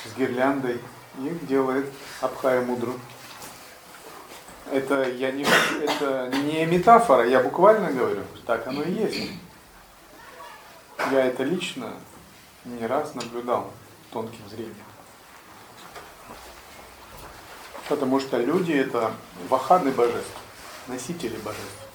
с 0.06 0.18
гирляндой 0.18 0.82
и 1.20 1.30
делает 1.46 1.86
Абхая 2.22 2.62
Мудру. 2.62 2.96
Это, 4.72 5.08
я 5.08 5.32
не, 5.32 5.46
это 5.84 6.32
не 6.44 6.66
метафора, 6.66 7.28
я 7.28 7.42
буквально 7.42 7.92
говорю, 7.92 8.24
так 8.48 8.66
оно 8.66 8.82
и 8.82 8.92
есть. 8.92 9.32
Я 11.12 11.26
это 11.26 11.44
лично 11.44 11.94
не 12.66 12.86
раз 12.86 13.16
наблюдал 13.16 13.72
тонким 14.12 14.48
зрением. 14.50 14.76
Потому 17.88 18.20
что 18.20 18.38
люди 18.38 18.74
это 18.74 19.14
ваханы 19.48 19.92
божеств, 19.92 20.38
носители 20.88 21.38
божеств. 21.38 21.88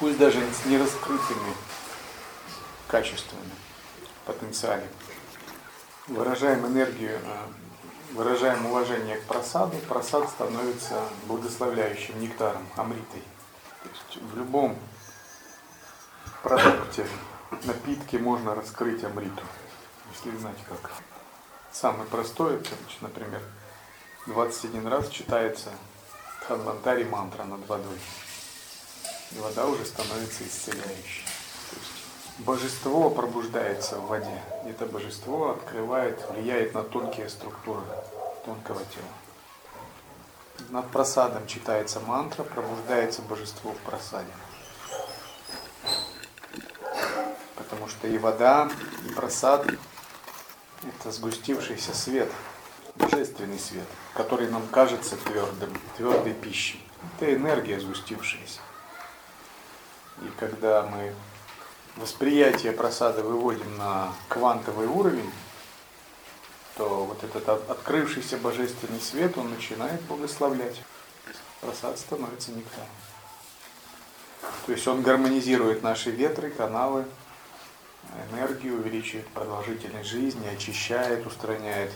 Пусть 0.00 0.18
даже 0.18 0.40
с 0.40 0.66
нераскрытыми 0.66 1.54
качествами, 2.88 3.50
потенциале. 4.26 4.88
Выражаем 6.08 6.66
энергию, 6.66 7.20
э, 7.22 8.14
выражаем 8.14 8.66
уважение 8.66 9.16
к 9.16 9.24
просаду, 9.24 9.76
просад 9.88 10.28
становится 10.28 11.04
благословляющим 11.26 12.20
нектаром, 12.20 12.66
амритой. 12.76 13.22
То 13.84 13.88
есть 13.88 14.22
в 14.22 14.36
любом 14.36 14.76
продукте 16.42 17.06
напитке 17.64 18.18
можно 18.18 18.54
раскрыть 18.54 19.04
амриту, 19.04 19.42
если 20.12 20.36
знать 20.38 20.58
как. 20.68 20.90
Самый 21.72 22.06
простой, 22.06 22.56
это, 22.56 22.70
например, 23.00 23.42
21 24.26 24.86
раз 24.86 25.08
читается 25.08 25.70
Ханвантари 26.46 27.04
мантра 27.04 27.44
над 27.44 27.66
водой. 27.66 27.98
И 29.32 29.38
вода 29.38 29.66
уже 29.66 29.84
становится 29.84 30.44
исцеляющей. 30.44 31.24
То 31.70 31.76
есть 31.76 31.92
божество 32.38 33.10
пробуждается 33.10 33.98
в 33.98 34.06
воде. 34.06 34.42
Это 34.66 34.86
божество 34.86 35.50
открывает, 35.50 36.18
влияет 36.30 36.74
на 36.74 36.82
тонкие 36.82 37.28
структуры 37.28 37.82
тонкого 38.44 38.80
тела. 38.84 40.68
Над 40.70 40.90
просадом 40.90 41.46
читается 41.46 42.00
мантра, 42.00 42.44
пробуждается 42.44 43.22
божество 43.22 43.72
в 43.72 43.78
просаде. 43.78 44.32
Потому 47.74 47.90
что 47.90 48.06
и 48.06 48.18
вода, 48.18 48.70
и 49.04 49.12
просад– 49.12 49.66
это 50.82 51.10
сгустившийся 51.10 51.92
свет, 51.92 52.30
божественный 52.94 53.58
свет, 53.58 53.86
который 54.14 54.48
нам 54.48 54.64
кажется 54.68 55.16
твердым, 55.16 55.70
твердой 55.96 56.34
пищей. 56.34 56.80
Это 57.18 57.34
энергия 57.34 57.80
сгустившаяся. 57.80 58.60
И 60.22 60.30
когда 60.38 60.82
мы 60.82 61.12
восприятие 61.96 62.72
просада 62.72 63.24
выводим 63.24 63.76
на 63.76 64.12
квантовый 64.28 64.86
уровень, 64.86 65.30
то 66.76 67.06
вот 67.06 67.24
этот 67.24 67.48
открывшийся 67.48 68.36
божественный 68.36 69.00
свет, 69.00 69.36
он 69.36 69.50
начинает 69.50 70.00
благословлять. 70.02 70.80
Просад 71.60 71.98
становится 71.98 72.52
нектаром. 72.52 72.86
То 74.66 74.72
есть 74.72 74.86
он 74.86 75.02
гармонизирует 75.02 75.82
наши 75.82 76.10
ветры, 76.10 76.50
каналы, 76.50 77.06
энергию, 78.30 78.78
увеличивает 78.78 79.28
продолжительность 79.28 80.08
жизни, 80.08 80.46
очищает, 80.46 81.26
устраняет 81.26 81.92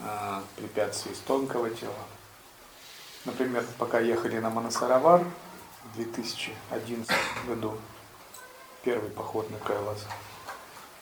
э, 0.00 0.40
препятствия 0.56 1.12
из 1.12 1.18
тонкого 1.18 1.70
тела. 1.70 1.94
Например, 3.24 3.64
пока 3.78 4.00
ехали 4.00 4.38
на 4.38 4.50
Манасаравар 4.50 5.24
в 5.92 5.96
2011 5.96 7.10
году, 7.46 7.78
первый 8.82 9.10
поход 9.10 9.50
на 9.50 9.58
Кайлас, 9.58 10.06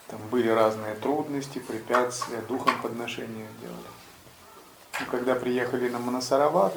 там 0.07 0.19
были 0.29 0.49
разные 0.49 0.95
трудности, 0.95 1.59
препятствия, 1.59 2.41
духом 2.41 2.81
подношения 2.81 3.47
делали. 3.61 3.87
Но 4.99 5.05
когда 5.07 5.35
приехали 5.35 5.89
на 5.89 5.99
Манасаравар, 5.99 6.73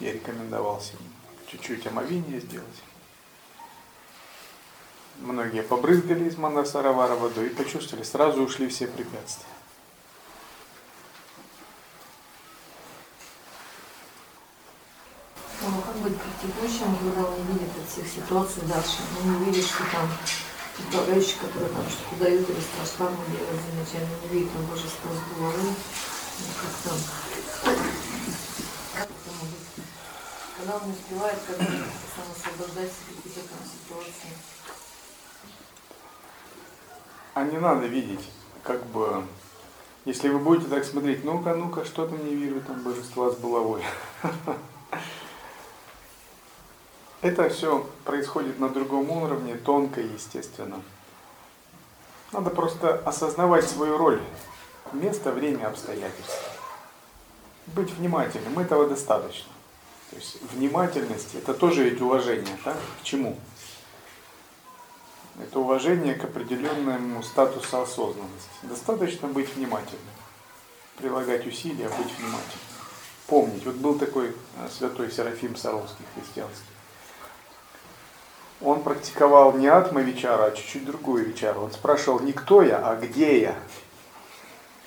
я 0.00 0.12
рекомендовал 0.12 0.80
всем 0.80 0.98
чуть-чуть 1.48 1.86
омовение 1.86 2.40
сделать 2.40 2.82
многие 5.20 5.62
побрызгали 5.62 6.28
из 6.28 6.36
Манасаравара 6.36 7.14
водой 7.14 7.46
и 7.46 7.54
почувствовали, 7.54 8.04
сразу 8.04 8.42
ушли 8.42 8.68
все 8.68 8.86
препятствия. 8.86 9.46
Ну, 15.60 15.82
как 15.82 15.96
быть 15.96 16.16
практикующим, 16.16 16.96
когда 16.96 17.28
он 17.28 17.34
не 17.40 17.52
видит 17.52 17.70
от 17.76 17.90
всех 17.90 18.06
ситуаций 18.06 18.62
дальше, 18.62 18.98
он 19.20 19.38
не 19.38 19.44
видит, 19.46 19.66
что 19.66 19.84
там 19.92 20.08
управляющий, 20.86 21.36
который 21.40 21.68
там 21.68 21.84
что-то 21.90 22.24
дают 22.24 22.48
или 22.48 22.60
страшно 22.60 23.10
делает 23.26 23.60
замечательно, 23.66 24.16
не 24.22 24.28
видит 24.28 24.52
там 24.52 24.64
божество 24.66 25.10
с 25.12 25.36
головы, 25.36 25.58
ну, 25.62 26.46
как 26.62 26.72
там, 26.84 26.98
как 28.94 29.08
это 29.10 29.30
может, 29.42 29.62
когда 30.56 30.76
он 30.76 30.86
не 30.86 30.92
успевает, 30.92 31.38
как 31.46 31.58
он 31.58 31.66
сам 31.66 32.26
освобождается 32.30 32.96
в 33.02 33.16
каких-то 33.16 33.40
там 33.50 33.58
ситуациях 33.66 34.38
а 37.38 37.44
не 37.44 37.58
надо 37.58 37.86
видеть, 37.86 38.28
как 38.64 38.84
бы, 38.86 39.24
если 40.04 40.28
вы 40.28 40.40
будете 40.40 40.68
так 40.68 40.84
смотреть, 40.84 41.24
ну-ка, 41.24 41.54
ну-ка, 41.54 41.84
что-то 41.84 42.16
не 42.16 42.34
вижу, 42.34 42.60
там 42.60 42.82
божества 42.82 43.30
с 43.30 43.36
булавой. 43.36 43.82
Это 47.22 47.48
все 47.48 47.86
происходит 48.04 48.58
на 48.58 48.68
другом 48.68 49.10
уровне, 49.10 49.54
тонко 49.54 50.00
естественно. 50.00 50.82
Надо 52.32 52.50
просто 52.50 52.96
осознавать 53.04 53.68
свою 53.68 53.96
роль, 53.96 54.20
место, 54.92 55.30
время, 55.30 55.68
обстоятельства. 55.68 56.50
Быть 57.68 57.92
внимательным, 57.92 58.58
этого 58.58 58.88
достаточно. 58.88 59.52
То 60.10 60.16
есть 60.16 60.42
внимательность, 60.52 61.36
это 61.36 61.54
тоже 61.54 61.84
ведь 61.84 62.00
уважение, 62.00 62.56
так? 62.64 62.76
К 63.00 63.04
чему? 63.04 63.36
Это 65.40 65.60
уважение 65.60 66.14
к 66.14 66.24
определенному 66.24 67.22
статусу 67.22 67.80
осознанности. 67.80 68.50
Достаточно 68.62 69.28
быть 69.28 69.54
внимательным, 69.54 70.02
прилагать 70.96 71.46
усилия, 71.46 71.88
быть 71.88 72.12
внимательным. 72.18 72.68
Помнить, 73.28 73.64
вот 73.64 73.76
был 73.76 73.98
такой 73.98 74.30
э, 74.30 74.68
святой 74.70 75.12
Серафим 75.12 75.54
Саровский 75.54 76.04
христианский. 76.14 76.64
Он 78.60 78.82
практиковал 78.82 79.52
не 79.52 79.68
атма 79.68 80.00
вечара, 80.00 80.46
а 80.46 80.50
чуть-чуть 80.50 80.84
другую 80.84 81.26
вечару. 81.26 81.60
Он 81.60 81.70
спрашивал 81.70 82.20
не 82.20 82.32
кто 82.32 82.62
я, 82.62 82.78
а 82.78 82.96
где 82.96 83.40
я. 83.40 83.54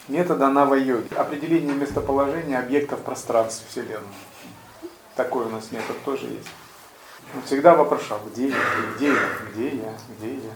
Метода 0.10 0.50
нава-йоги. 0.50 1.14
Определение 1.14 1.74
местоположения 1.74 2.60
объектов 2.60 3.02
пространства 3.02 3.66
Вселенной. 3.70 4.02
Такой 5.16 5.46
у 5.46 5.50
нас 5.50 5.72
метод 5.72 6.04
тоже 6.04 6.26
есть. 6.26 6.50
Он 7.34 7.42
всегда 7.44 7.76
вопрошал, 7.76 8.20
где 8.32 8.50
я, 8.50 8.58
где 8.96 9.08
я, 9.08 9.30
где 9.52 9.76
я, 9.78 9.98
где 10.10 10.34
я. 10.34 10.54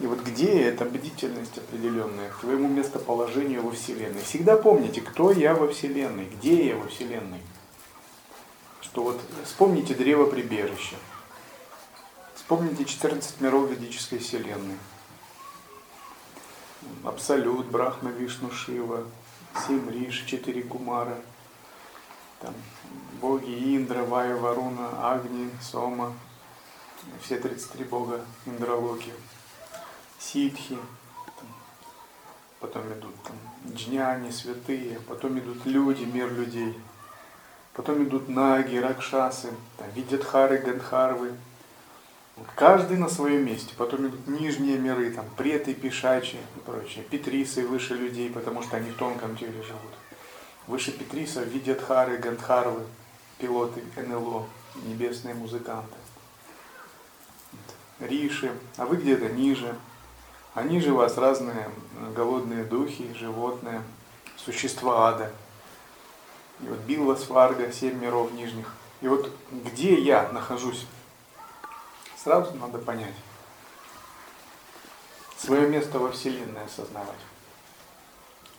И 0.00 0.06
вот 0.06 0.20
где 0.20 0.60
я, 0.60 0.68
это 0.68 0.84
бдительность 0.84 1.58
определенная 1.58 2.30
к 2.30 2.38
твоему 2.40 2.68
местоположению 2.68 3.62
во 3.62 3.72
Вселенной. 3.72 4.22
Всегда 4.22 4.56
помните, 4.56 5.00
кто 5.02 5.32
я 5.32 5.54
во 5.54 5.68
Вселенной, 5.68 6.26
где 6.26 6.68
я 6.68 6.76
во 6.76 6.88
Вселенной. 6.88 7.40
Что 8.80 9.02
вот 9.02 9.20
вспомните 9.44 9.94
древо 9.94 10.26
прибежища. 10.26 10.96
Вспомните 12.34 12.84
14 12.84 13.40
миров 13.40 13.70
ведической 13.70 14.18
Вселенной. 14.18 14.76
Абсолют, 17.04 17.66
Брахма, 17.66 18.10
Вишну, 18.10 18.50
Шива, 18.50 19.04
семь 19.66 19.90
Риш, 19.90 20.24
четыре 20.26 20.62
Кумара– 20.62 21.18
там, 22.40 22.54
боги 23.20 23.76
Индра, 23.76 24.04
Вая, 24.04 24.36
Варуна, 24.36 25.12
Агни, 25.12 25.50
Сома, 25.60 26.12
все 27.22 27.38
33 27.38 27.84
бога 27.84 28.20
Индралоки, 28.46 29.12
Ситхи, 30.18 30.78
там, 31.38 31.48
потом 32.60 32.92
идут 32.92 33.14
там, 33.22 33.36
джняни, 33.74 34.30
святые, 34.30 35.00
потом 35.08 35.38
идут 35.38 35.64
люди, 35.66 36.04
мир 36.04 36.32
людей, 36.32 36.78
потом 37.74 38.04
идут 38.04 38.28
наги, 38.28 38.76
ракшасы, 38.76 39.52
там, 39.76 39.90
видятхары, 39.94 40.58
гандхарвы. 40.58 41.32
Каждый 42.54 42.98
на 42.98 43.08
своем 43.08 43.46
месте. 43.46 43.72
Потом 43.78 44.08
идут 44.08 44.26
нижние 44.26 44.76
миры, 44.76 45.10
там, 45.10 45.24
преты, 45.38 45.72
пешачи 45.72 46.36
и 46.36 46.60
прочее. 46.66 47.02
Петрисы 47.10 47.66
выше 47.66 47.94
людей, 47.94 48.28
потому 48.28 48.62
что 48.62 48.76
они 48.76 48.90
в 48.90 48.96
тонком 48.96 49.38
теле 49.38 49.62
живут. 49.62 49.92
Выше 50.66 50.90
Петриса 50.90 51.42
видятхары, 51.42 52.18
гандхарвы, 52.18 52.84
пилоты 53.38 53.84
НЛО, 53.96 54.46
небесные 54.84 55.34
музыканты. 55.34 55.94
Риши, 58.00 58.52
а 58.76 58.84
вы 58.84 58.96
где-то 58.96 59.28
ниже. 59.28 59.76
А 60.54 60.62
ниже 60.62 60.92
вас 60.92 61.18
разные 61.18 61.70
голодные 62.14 62.64
духи, 62.64 63.12
животные, 63.14 63.82
существа 64.36 65.10
ада. 65.10 65.30
И 66.60 66.66
вот 66.66 66.78
Билла 66.80 67.14
Сварга, 67.14 67.70
семь 67.70 67.98
миров 67.98 68.32
нижних. 68.32 68.74
И 69.02 69.08
вот 69.08 69.30
где 69.50 70.00
я 70.00 70.28
нахожусь, 70.32 70.86
сразу 72.16 72.54
надо 72.54 72.78
понять. 72.78 73.14
Свое 75.36 75.68
место 75.68 75.98
во 75.98 76.10
Вселенной 76.10 76.64
осознавать. 76.64 77.20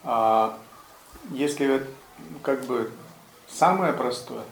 А 0.04 0.60
если 1.32 1.88
ну, 2.20 2.40
как 2.40 2.66
бы 2.66 2.92
самое 3.48 3.94
простое, 3.94 4.44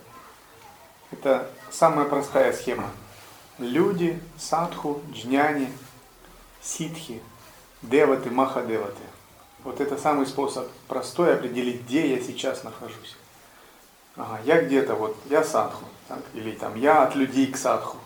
это 1.11 1.49
самая 1.71 2.05
простая 2.05 2.53
схема. 2.53 2.89
Люди, 3.57 4.21
садху, 4.37 5.01
джняни, 5.11 5.71
ситхи, 6.61 7.21
деваты, 7.81 8.29
махадеваты. 8.29 9.01
Вот 9.63 9.81
это 9.81 9.97
самый 9.97 10.27
способ 10.27 10.67
простой 10.87 11.35
определить, 11.35 11.83
где 11.83 12.15
я 12.15 12.21
сейчас 12.21 12.63
нахожусь. 12.63 13.15
Ага, 14.15 14.39
я 14.45 14.61
где-то, 14.61 14.95
вот, 14.95 15.17
я 15.29 15.43
садху, 15.43 15.85
так, 16.07 16.19
или 16.33 16.51
там, 16.51 16.75
я 16.75 17.03
от 17.03 17.15
людей 17.15 17.47
к 17.47 17.57
садху. 17.57 17.97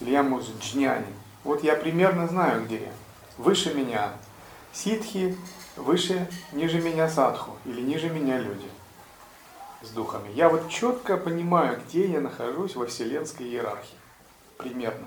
Или 0.00 0.10
я, 0.10 0.22
может, 0.22 0.58
джняни. 0.60 1.06
Вот 1.44 1.62
я 1.62 1.76
примерно 1.76 2.26
знаю, 2.28 2.64
где 2.64 2.80
я. 2.80 2.92
Выше 3.38 3.72
меня 3.72 4.12
ситхи, 4.72 5.36
выше, 5.76 6.28
ниже 6.52 6.80
меня 6.80 7.08
садху, 7.08 7.56
или 7.64 7.80
ниже 7.80 8.08
меня 8.08 8.38
люди 8.38 8.68
с 9.82 9.90
духами. 9.90 10.30
Я 10.32 10.48
вот 10.48 10.68
четко 10.68 11.16
понимаю, 11.16 11.80
где 11.86 12.06
я 12.06 12.20
нахожусь 12.20 12.74
во 12.74 12.86
вселенской 12.86 13.46
иерархии. 13.46 13.96
Примерно. 14.56 15.06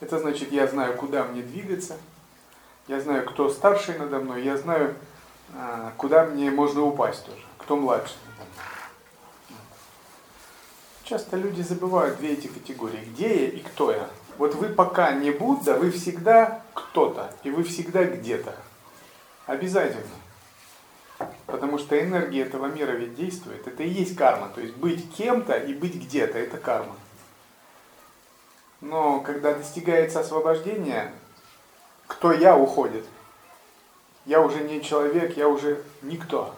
Это 0.00 0.18
значит, 0.18 0.52
я 0.52 0.66
знаю, 0.66 0.96
куда 0.96 1.24
мне 1.24 1.42
двигаться, 1.42 1.96
я 2.88 3.00
знаю, 3.00 3.24
кто 3.24 3.48
старший 3.48 3.98
надо 3.98 4.18
мной, 4.18 4.42
я 4.42 4.56
знаю, 4.56 4.96
а, 5.54 5.92
куда 5.96 6.24
мне 6.24 6.50
можно 6.50 6.82
упасть 6.82 7.24
тоже, 7.24 7.42
кто 7.58 7.76
младший 7.76 8.16
надо 8.26 8.48
мной. 8.50 9.58
Часто 11.04 11.36
люди 11.36 11.62
забывают 11.62 12.18
две 12.18 12.32
эти 12.32 12.48
категории, 12.48 13.04
где 13.12 13.44
я 13.44 13.50
и 13.50 13.60
кто 13.60 13.92
я. 13.92 14.08
Вот 14.38 14.54
вы 14.54 14.70
пока 14.70 15.12
не 15.12 15.30
Будда, 15.30 15.76
вы 15.76 15.90
всегда 15.90 16.62
кто-то, 16.74 17.32
и 17.44 17.50
вы 17.50 17.62
всегда 17.62 18.04
где-то. 18.04 18.56
Обязательно. 19.46 20.06
Потому 21.46 21.78
что 21.78 22.00
энергия 22.00 22.42
этого 22.42 22.66
мира 22.66 22.92
ведь 22.92 23.14
действует. 23.14 23.66
Это 23.66 23.82
и 23.82 23.88
есть 23.88 24.16
карма. 24.16 24.48
То 24.54 24.60
есть 24.60 24.74
быть 24.74 25.12
кем-то 25.14 25.54
и 25.54 25.74
быть 25.74 25.94
где-то, 25.94 26.38
это 26.38 26.56
карма. 26.56 26.96
Но 28.80 29.20
когда 29.20 29.54
достигается 29.54 30.20
освобождение, 30.20 31.12
кто 32.06 32.32
я 32.32 32.56
уходит. 32.56 33.04
Я 34.26 34.40
уже 34.40 34.60
не 34.60 34.82
человек, 34.82 35.36
я 35.36 35.48
уже 35.48 35.82
никто. 36.02 36.54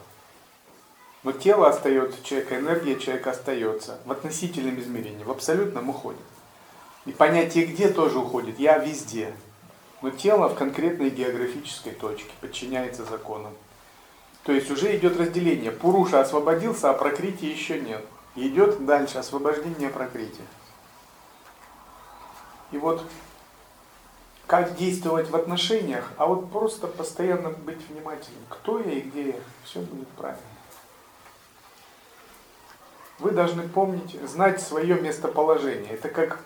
Но 1.23 1.31
тело 1.31 1.67
остается 1.67 2.23
человека, 2.23 2.59
энергия 2.59 2.99
человека 2.99 3.31
остается 3.31 3.99
в 4.05 4.11
относительном 4.11 4.79
измерении, 4.79 5.23
в 5.23 5.31
абсолютном 5.31 5.89
уходит. 5.89 6.21
И 7.05 7.11
понятие 7.11 7.65
где 7.65 7.89
тоже 7.89 8.19
уходит, 8.19 8.59
я 8.59 8.77
везде. 8.77 9.33
Но 10.05 10.11
тело 10.11 10.49
в 10.49 10.53
конкретной 10.53 11.09
географической 11.09 11.91
точке 11.91 12.29
подчиняется 12.39 13.03
законам. 13.05 13.55
То 14.43 14.51
есть 14.51 14.69
уже 14.69 14.95
идет 14.95 15.19
разделение. 15.19 15.71
Пуруша 15.71 16.21
освободился, 16.21 16.91
а 16.91 16.93
прокрития 16.93 17.49
еще 17.49 17.79
нет. 17.79 18.05
Идет 18.35 18.85
дальше 18.85 19.17
освобождение 19.17 19.89
прокрития. 19.89 20.45
И 22.71 22.77
вот 22.77 23.03
как 24.45 24.75
действовать 24.75 25.31
в 25.31 25.35
отношениях, 25.35 26.11
а 26.17 26.27
вот 26.27 26.51
просто 26.51 26.85
постоянно 26.85 27.49
быть 27.49 27.81
внимательным. 27.89 28.43
Кто 28.49 28.79
я 28.79 28.91
и 28.91 29.01
где 29.01 29.29
я, 29.29 29.39
все 29.63 29.79
будет 29.79 30.09
правильно. 30.09 30.43
Вы 33.17 33.31
должны 33.31 33.67
помнить, 33.67 34.19
знать 34.23 34.61
свое 34.61 35.01
местоположение. 35.01 35.93
Это 35.93 36.09
как 36.09 36.41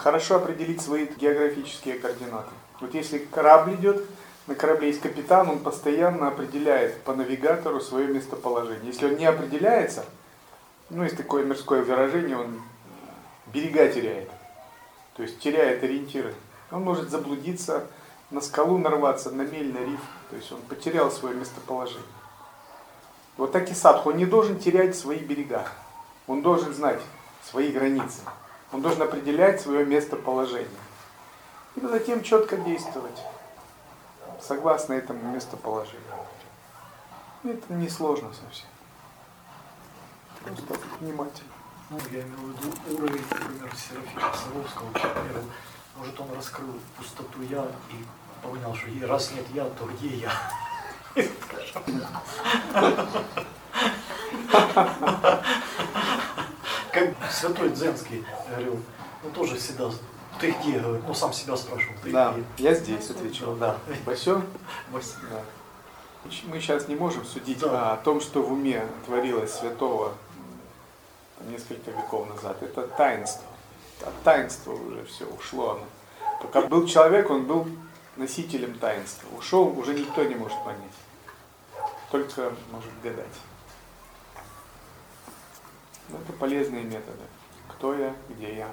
хорошо 0.00 0.36
определить 0.36 0.80
свои 0.80 1.06
географические 1.06 1.98
координаты. 1.98 2.50
Вот 2.80 2.94
если 2.94 3.18
корабль 3.18 3.74
идет, 3.74 4.04
на 4.46 4.54
корабле 4.54 4.88
есть 4.88 5.00
капитан, 5.00 5.48
он 5.50 5.58
постоянно 5.58 6.28
определяет 6.28 7.02
по 7.02 7.14
навигатору 7.14 7.80
свое 7.80 8.08
местоположение. 8.08 8.86
Если 8.86 9.06
он 9.06 9.16
не 9.16 9.26
определяется, 9.26 10.04
ну 10.90 11.04
есть 11.04 11.16
такое 11.16 11.44
мирское 11.44 11.82
выражение, 11.82 12.36
он 12.36 12.60
берега 13.52 13.88
теряет. 13.88 14.30
То 15.16 15.22
есть 15.22 15.38
теряет 15.40 15.82
ориентиры. 15.82 16.34
Он 16.70 16.82
может 16.82 17.10
заблудиться, 17.10 17.86
на 18.30 18.40
скалу 18.40 18.78
нарваться, 18.78 19.30
на 19.30 19.42
мель, 19.42 19.72
на 19.72 19.78
риф. 19.78 20.00
То 20.30 20.36
есть 20.36 20.50
он 20.52 20.60
потерял 20.62 21.10
свое 21.10 21.34
местоположение. 21.34 22.02
Вот 23.36 23.52
так 23.52 23.70
и 23.70 23.74
садху, 23.74 24.10
он 24.10 24.16
не 24.16 24.26
должен 24.26 24.58
терять 24.58 24.96
свои 24.96 25.18
берега. 25.18 25.66
Он 26.26 26.42
должен 26.42 26.74
знать 26.74 27.00
свои 27.42 27.70
границы. 27.70 28.20
Он 28.72 28.82
должен 28.82 29.02
определять 29.02 29.60
свое 29.60 29.84
местоположение. 29.86 30.68
И 31.76 31.80
затем 31.80 32.22
четко 32.22 32.56
действовать 32.56 33.22
согласно 34.40 34.94
этому 34.94 35.22
местоположению. 35.32 36.02
Это 37.44 37.72
не 37.74 37.88
сложно 37.88 38.30
совсем. 38.32 38.68
Просто 40.66 40.86
внимательно. 41.00 41.50
Ну, 41.90 41.98
я 42.10 42.20
имею 42.20 42.36
в 42.36 42.48
виду 42.50 42.98
уровень, 42.98 43.24
например, 43.30 43.74
Серафима 43.74 44.34
Саровского. 44.34 44.90
Может, 45.96 46.20
он 46.20 46.32
раскрыл 46.34 46.74
пустоту 46.96 47.42
я 47.42 47.64
и 47.90 48.04
понял, 48.42 48.74
что 48.74 49.06
раз 49.06 49.32
нет 49.32 49.46
я, 49.54 49.64
то 49.64 49.86
где 49.86 50.08
я? 50.08 50.32
Как 56.98 57.32
святой 57.32 57.70
Дзенский 57.70 58.24
говорил, 58.48 58.80
ну 59.22 59.30
тоже 59.30 59.56
всегда, 59.56 59.90
ты 60.40 60.50
где, 60.52 60.78
говорит, 60.80 61.04
ну 61.06 61.14
сам 61.14 61.32
себя 61.32 61.56
спрашивал, 61.56 61.94
ты 62.02 62.10
Да, 62.10 62.34
где? 62.56 62.64
я 62.64 62.74
здесь 62.74 63.10
отвечал. 63.10 63.54
Да. 63.54 63.78
Басё? 64.04 64.42
Вась. 64.90 65.14
Да. 65.30 65.42
Мы 66.44 66.60
сейчас 66.60 66.88
не 66.88 66.96
можем 66.96 67.24
судить 67.24 67.60
Да. 67.60 67.92
о 67.92 67.96
том, 67.98 68.20
что 68.20 68.42
в 68.42 68.52
уме 68.52 68.86
творилось 69.06 69.52
святого 69.52 70.14
несколько 71.48 71.90
веков 71.90 72.28
назад. 72.28 72.62
Это 72.62 72.86
таинство. 72.88 73.44
От 74.02 74.22
таинства 74.22 74.72
уже 74.72 75.04
все 75.06 75.24
ушло 75.26 75.70
оно. 75.72 75.86
Пока 76.42 76.62
был 76.62 76.86
человек, 76.86 77.30
он 77.30 77.46
был 77.46 77.66
носителем 78.16 78.78
таинства. 78.78 79.28
Ушел, 79.36 79.76
уже 79.78 79.94
никто 79.94 80.22
не 80.24 80.34
может 80.34 80.58
понять. 80.64 80.80
Только 82.10 82.52
может 82.70 82.90
гадать. 83.02 83.26
Это 86.08 86.32
полезные 86.32 86.84
методы. 86.84 87.22
Кто 87.68 87.94
я, 87.94 88.14
где 88.30 88.56
я. 88.56 88.68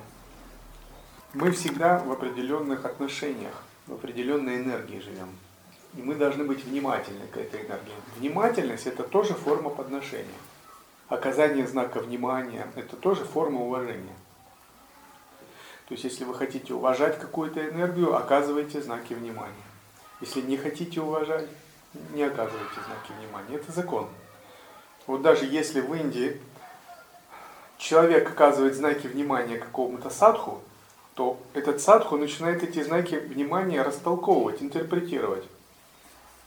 Мы 1.34 1.52
всегда 1.52 2.00
в 2.00 2.12
определенных 2.12 2.86
отношениях, 2.86 3.64
в 3.88 3.94
определенной 3.94 4.58
энергии 4.58 5.00
живем. 5.00 5.30
И 5.96 6.02
мы 6.02 6.16
должны 6.16 6.44
быть 6.44 6.64
внимательны 6.64 7.28
к 7.28 7.38
этой 7.38 7.62
энергии. 7.62 7.94
Внимательность– 8.18 8.88
это 8.88 9.04
тоже 9.04 9.34
форма 9.34 9.70
подношения. 9.70 10.28
Оказание 11.10 11.68
знака 11.68 12.00
внимания– 12.00 12.68
это 12.76 12.96
тоже 12.96 13.26
форма 13.26 13.62
уважения. 13.62 14.16
То 15.88 15.94
есть, 15.94 16.04
если 16.04 16.24
вы 16.24 16.34
хотите 16.34 16.74
уважать 16.74 17.20
какую-то 17.20 17.68
энергию, 17.70 18.16
оказывайте 18.16 18.82
знаки 18.82 19.14
внимания. 19.14 19.54
Если 20.20 20.42
не 20.42 20.58
хотите 20.58 21.02
уважать, 21.02 21.48
не 22.14 22.24
оказывайте 22.24 22.74
знаки 22.74 23.12
внимания. 23.20 23.58
Это 23.58 23.72
закон. 23.72 24.08
Вот 25.06 25.22
даже 25.22 25.46
если 25.46 25.82
в 25.82 25.94
Индии 25.94 26.42
человек 27.78 28.30
оказывает 28.30 28.76
знаки 28.76 29.08
внимания 29.08 29.58
какому-то 29.58 30.10
садху, 30.10 30.62
то 31.16 31.40
этот 31.54 31.82
садху 31.82 32.18
начинает 32.18 32.64
эти 32.64 32.84
знаки 32.84 33.16
внимания 33.16 33.82
растолковывать, 33.82 34.62
интерпретировать. 34.62 35.46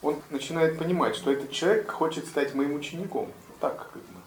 Он 0.02 0.20
начинает 0.30 0.78
понимать, 0.78 1.16
что 1.16 1.32
этот 1.32 1.50
человек 1.50 1.90
хочет 1.90 2.26
стать 2.26 2.54
моим 2.54 2.74
учеником. 2.76 3.32
Так 3.60 3.78
как 3.78 3.92
бы. 3.94 4.18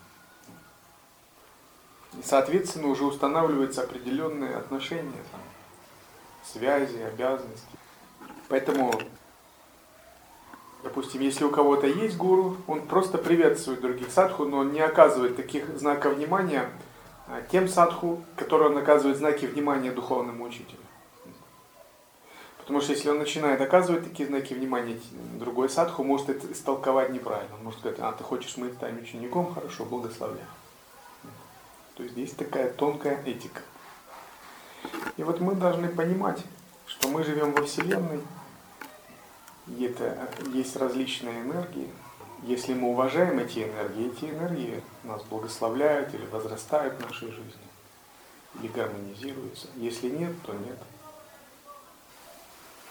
И, 2.20 2.24
соответственно, 2.24 2.88
уже 2.88 3.06
устанавливаются 3.06 3.84
определенные 3.84 4.58
отношения, 4.58 5.24
там, 5.32 5.42
связи, 6.44 6.98
обязанности. 6.98 7.78
Поэтому, 8.50 8.92
допустим, 10.84 11.22
если 11.22 11.46
у 11.46 11.52
кого-то 11.52 11.88
есть 11.88 12.18
гуру, 12.18 12.58
он 12.68 12.82
просто 12.82 13.18
приветствует 13.18 13.80
других 13.80 14.12
садху, 14.12 14.44
но 14.44 14.58
он 14.58 14.74
не 14.74 14.82
оказывает 14.82 15.38
таких 15.38 15.78
знаков 15.78 16.16
внимания 16.16 16.70
тем 17.50 17.68
садху, 17.68 18.24
которые 18.36 18.70
он 18.70 18.78
оказывает 18.78 19.18
знаки 19.18 19.46
внимания 19.46 19.92
духовному 19.92 20.44
учителю. 20.44 20.80
Потому 22.58 22.82
что 22.82 22.94
если 22.94 23.10
он 23.10 23.18
начинает 23.18 23.60
оказывать 23.60 24.04
такие 24.04 24.28
знаки 24.28 24.54
внимания, 24.54 25.00
другой 25.40 25.70
садху 25.70 26.04
может 26.04 26.30
это 26.30 26.52
истолковать 26.52 27.10
неправильно. 27.10 27.56
Он 27.56 27.64
может 27.64 27.80
сказать, 27.80 28.00
а 28.00 28.12
ты 28.12 28.24
хочешь 28.24 28.58
быть 28.58 28.78
там 28.80 28.98
учеником, 28.98 29.54
хорошо, 29.54 29.86
благословляю. 29.86 30.46
То 31.96 32.04
есть 32.04 32.14
здесь 32.14 32.32
такая 32.32 32.70
тонкая 32.70 33.22
этика. 33.26 33.62
И 35.18 35.24
вот 35.24 35.40
мы 35.40 35.56
должны 35.56 35.90
понимать, 35.90 36.42
что 36.86 37.08
мы 37.10 37.24
живем 37.24 37.52
во 37.54 37.64
Вселенной, 37.64 38.22
и 39.68 39.84
это 39.86 40.30
есть 40.54 40.76
различные 40.76 41.42
энергии. 41.42 41.90
Если 42.44 42.74
мы 42.74 42.90
уважаем 42.90 43.38
эти 43.38 43.60
энергии, 43.60 44.12
эти 44.12 44.26
энергии 44.26 44.84
нас 45.04 45.22
благословляют 45.24 46.14
или 46.16 46.26
возрастают 46.26 46.96
в 46.96 47.02
нашей 47.02 47.30
жизни, 47.32 47.68
или 48.60 48.68
гармонизируются. 48.68 49.68
Если 49.76 50.10
нет, 50.10 50.34
то 50.44 50.54
нет. 50.54 50.78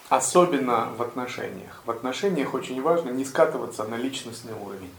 Особенно 0.08 0.92
в 0.96 1.02
отношениях. 1.02 1.82
В 1.84 1.90
отношениях 1.90 2.54
очень 2.54 2.80
важно 2.80 3.10
не 3.10 3.24
скатываться 3.24 3.84
на 3.84 3.96
личностный 3.96 4.54
уровень. 4.54 4.94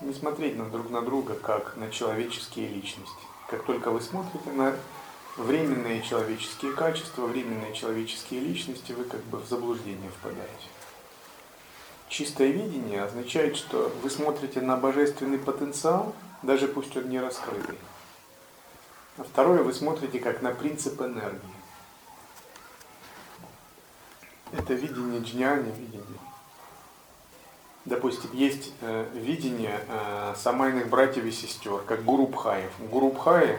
Не 0.00 0.14
смотреть 0.14 0.56
на 0.56 0.66
друг 0.66 0.90
на 0.90 1.02
друга, 1.02 1.34
как 1.34 1.76
на 1.76 1.90
человеческие 1.90 2.68
личности. 2.68 3.24
Как 3.48 3.64
только 3.64 3.90
вы 3.90 4.00
смотрите 4.00 4.50
на 4.50 4.76
временные 5.36 6.02
человеческие 6.02 6.72
качества, 6.72 7.26
временные 7.26 7.74
человеческие 7.74 8.40
личности, 8.40 8.92
вы 8.92 9.04
как 9.04 9.22
бы 9.24 9.38
в 9.38 9.48
заблуждение 9.48 10.10
впадаете. 10.10 10.68
Чистое 12.10 12.48
видение 12.48 13.04
означает, 13.04 13.56
что 13.56 13.92
вы 14.02 14.10
смотрите 14.10 14.60
на 14.60 14.76
божественный 14.76 15.38
потенциал, 15.38 16.12
даже 16.42 16.66
пусть 16.66 16.96
он 16.96 17.08
не 17.08 17.20
раскрытый. 17.20 17.78
А 19.16 19.22
второе, 19.22 19.62
вы 19.62 19.72
смотрите 19.72 20.18
как 20.18 20.42
на 20.42 20.50
принцип 20.50 21.00
энергии. 21.00 21.40
Это 24.50 24.74
видение 24.74 25.20
джняни, 25.20 25.70
видение. 25.70 26.18
Допустим, 27.84 28.30
есть 28.32 28.72
э, 28.80 29.08
видение 29.14 29.80
э, 29.86 30.34
самайных 30.36 30.88
братьев 30.88 31.24
и 31.24 31.30
сестер, 31.30 31.78
как 31.86 32.04
гурупхаев. 32.04 32.72
Гурупхаи, 32.90 33.56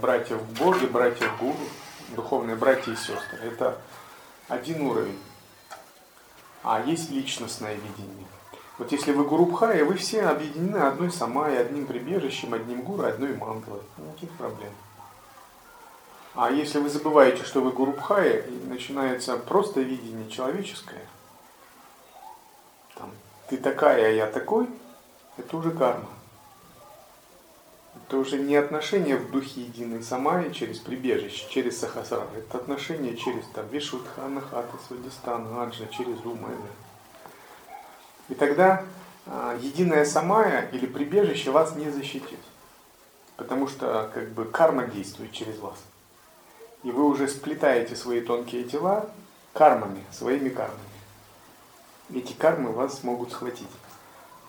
братья 0.00 0.34
в 0.34 0.58
Боге, 0.58 0.88
братья 0.88 1.28
в 1.28 1.38
Гуру, 1.38 1.56
духовные 2.16 2.56
братья 2.56 2.90
и 2.90 2.96
сестры. 2.96 3.38
Это 3.44 3.80
один 4.48 4.82
уровень. 4.82 5.20
А 6.62 6.82
есть 6.84 7.10
личностное 7.10 7.74
видение. 7.74 8.26
Вот 8.78 8.92
если 8.92 9.12
вы 9.12 9.24
гурупхаи, 9.24 9.82
вы 9.82 9.94
все 9.94 10.22
объединены 10.22 10.78
одной 10.78 11.10
самай, 11.10 11.60
одним 11.60 11.86
прибежищем, 11.86 12.54
одним 12.54 12.82
гуру, 12.82 13.04
одной 13.04 13.34
мантрой. 13.36 13.80
Никаких 13.98 14.30
проблем. 14.32 14.72
А 16.34 16.50
если 16.50 16.78
вы 16.78 16.88
забываете, 16.88 17.44
что 17.44 17.60
вы 17.60 17.72
Гурубхая, 17.72 18.38
и 18.38 18.66
начинается 18.66 19.36
просто 19.36 19.82
видение 19.82 20.30
человеческое, 20.30 21.06
там, 22.94 23.10
ты 23.50 23.58
такая, 23.58 24.06
а 24.06 24.08
я 24.08 24.26
такой, 24.26 24.66
это 25.36 25.56
уже 25.56 25.72
карма. 25.72 26.08
Это 28.12 28.18
уже 28.18 28.36
не 28.36 28.56
отношение 28.56 29.16
в 29.16 29.30
духе 29.30 29.62
единой 29.62 30.02
самаи 30.02 30.52
через 30.52 30.78
прибежище, 30.80 31.46
через 31.48 31.80
сахасрара. 31.80 32.28
Это 32.36 32.58
отношение 32.58 33.16
через 33.16 33.42
там, 33.54 33.66
Вишудхана, 33.68 34.42
Хата, 34.42 34.76
Свадистана, 34.86 35.62
Аджа, 35.62 35.86
через 35.86 36.22
ум. 36.26 36.46
И 38.28 38.34
тогда 38.34 38.84
а, 39.24 39.56
единая 39.58 40.04
самая 40.04 40.68
или 40.72 40.84
прибежище 40.84 41.52
вас 41.52 41.74
не 41.74 41.88
защитит. 41.88 42.38
Потому 43.38 43.66
что 43.66 44.10
как 44.12 44.28
бы 44.32 44.44
карма 44.44 44.88
действует 44.88 45.32
через 45.32 45.58
вас 45.58 45.78
и 46.82 46.90
вы 46.90 47.04
уже 47.04 47.28
сплетаете 47.28 47.96
свои 47.96 48.20
тонкие 48.20 48.64
тела 48.64 49.08
кармами, 49.54 50.04
своими 50.10 50.50
кармами. 50.50 50.80
Эти 52.14 52.34
кармы 52.34 52.72
вас 52.72 53.04
могут 53.04 53.32
схватить. 53.32 53.68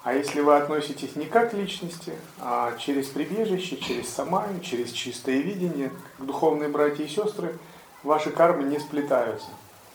А 0.03 0.13
если 0.13 0.41
вы 0.41 0.57
относитесь 0.57 1.15
не 1.15 1.25
как 1.25 1.51
к 1.51 1.53
личности, 1.53 2.13
а 2.39 2.75
через 2.77 3.07
прибежище, 3.07 3.77
через 3.77 4.09
самаю, 4.09 4.59
через 4.59 4.91
чистое 4.91 5.37
видение, 5.37 5.91
как 6.17 6.27
духовные 6.27 6.69
братья 6.69 7.03
и 7.03 7.07
сестры, 7.07 7.57
ваши 8.03 8.29
кармы 8.29 8.63
не 8.63 8.79
сплетаются, 8.79 9.47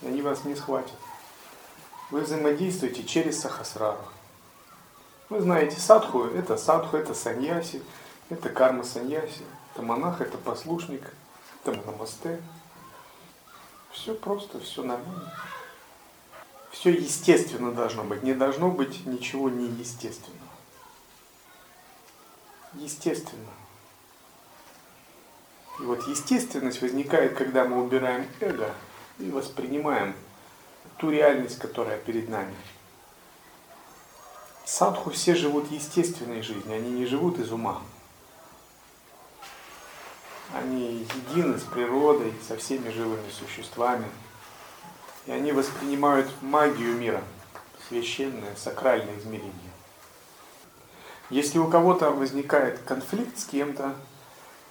они 0.02 0.22
вас 0.22 0.44
не 0.44 0.54
схватят. 0.56 0.96
Вы 2.10 2.22
взаимодействуете 2.22 3.04
через 3.04 3.40
сахасрару. 3.40 3.98
Вы 5.28 5.42
знаете, 5.42 5.78
садху– 5.78 6.24
это 6.34 6.56
садху, 6.56 6.96
это 6.96 7.12
саньяси, 7.12 7.82
это 8.30 8.48
карма 8.48 8.84
саньяси, 8.84 9.42
это 9.74 9.82
монах, 9.82 10.22
это 10.22 10.38
послушник– 10.38 11.02
там 11.64 11.84
намасте. 11.86 12.40
Все 13.90 14.14
просто, 14.14 14.60
все 14.60 14.82
нормально. 14.82 15.32
Все 16.70 16.90
естественно 16.90 17.72
должно 17.72 18.04
быть. 18.04 18.22
Не 18.22 18.34
должно 18.34 18.70
быть 18.70 19.06
ничего 19.06 19.48
неестественного. 19.48 20.48
Естественно. 22.74 23.50
И 25.80 25.82
вот 25.82 26.06
естественность 26.08 26.82
возникает, 26.82 27.36
когда 27.36 27.64
мы 27.64 27.82
убираем 27.82 28.26
эго 28.40 28.74
и 29.18 29.30
воспринимаем 29.30 30.14
ту 30.98 31.10
реальность, 31.10 31.58
которая 31.58 31.98
перед 31.98 32.28
нами. 32.28 32.54
Садху 34.64 35.10
все 35.10 35.34
живут 35.34 35.70
естественной 35.70 36.42
жизнью, 36.42 36.76
они 36.76 36.90
не 36.90 37.06
живут 37.06 37.38
из 37.38 37.50
ума. 37.50 37.80
Они 40.52 41.06
едины 41.14 41.58
с 41.58 41.62
природой, 41.62 42.34
со 42.46 42.56
всеми 42.56 42.90
живыми 42.90 43.30
существами. 43.30 44.06
И 45.26 45.32
они 45.32 45.52
воспринимают 45.52 46.30
магию 46.40 46.96
мира, 46.96 47.22
священное, 47.88 48.54
сакральное 48.56 49.18
измерение. 49.18 49.52
Если 51.30 51.58
у 51.58 51.68
кого-то 51.68 52.10
возникает 52.10 52.78
конфликт 52.80 53.38
с 53.38 53.44
кем-то, 53.44 53.94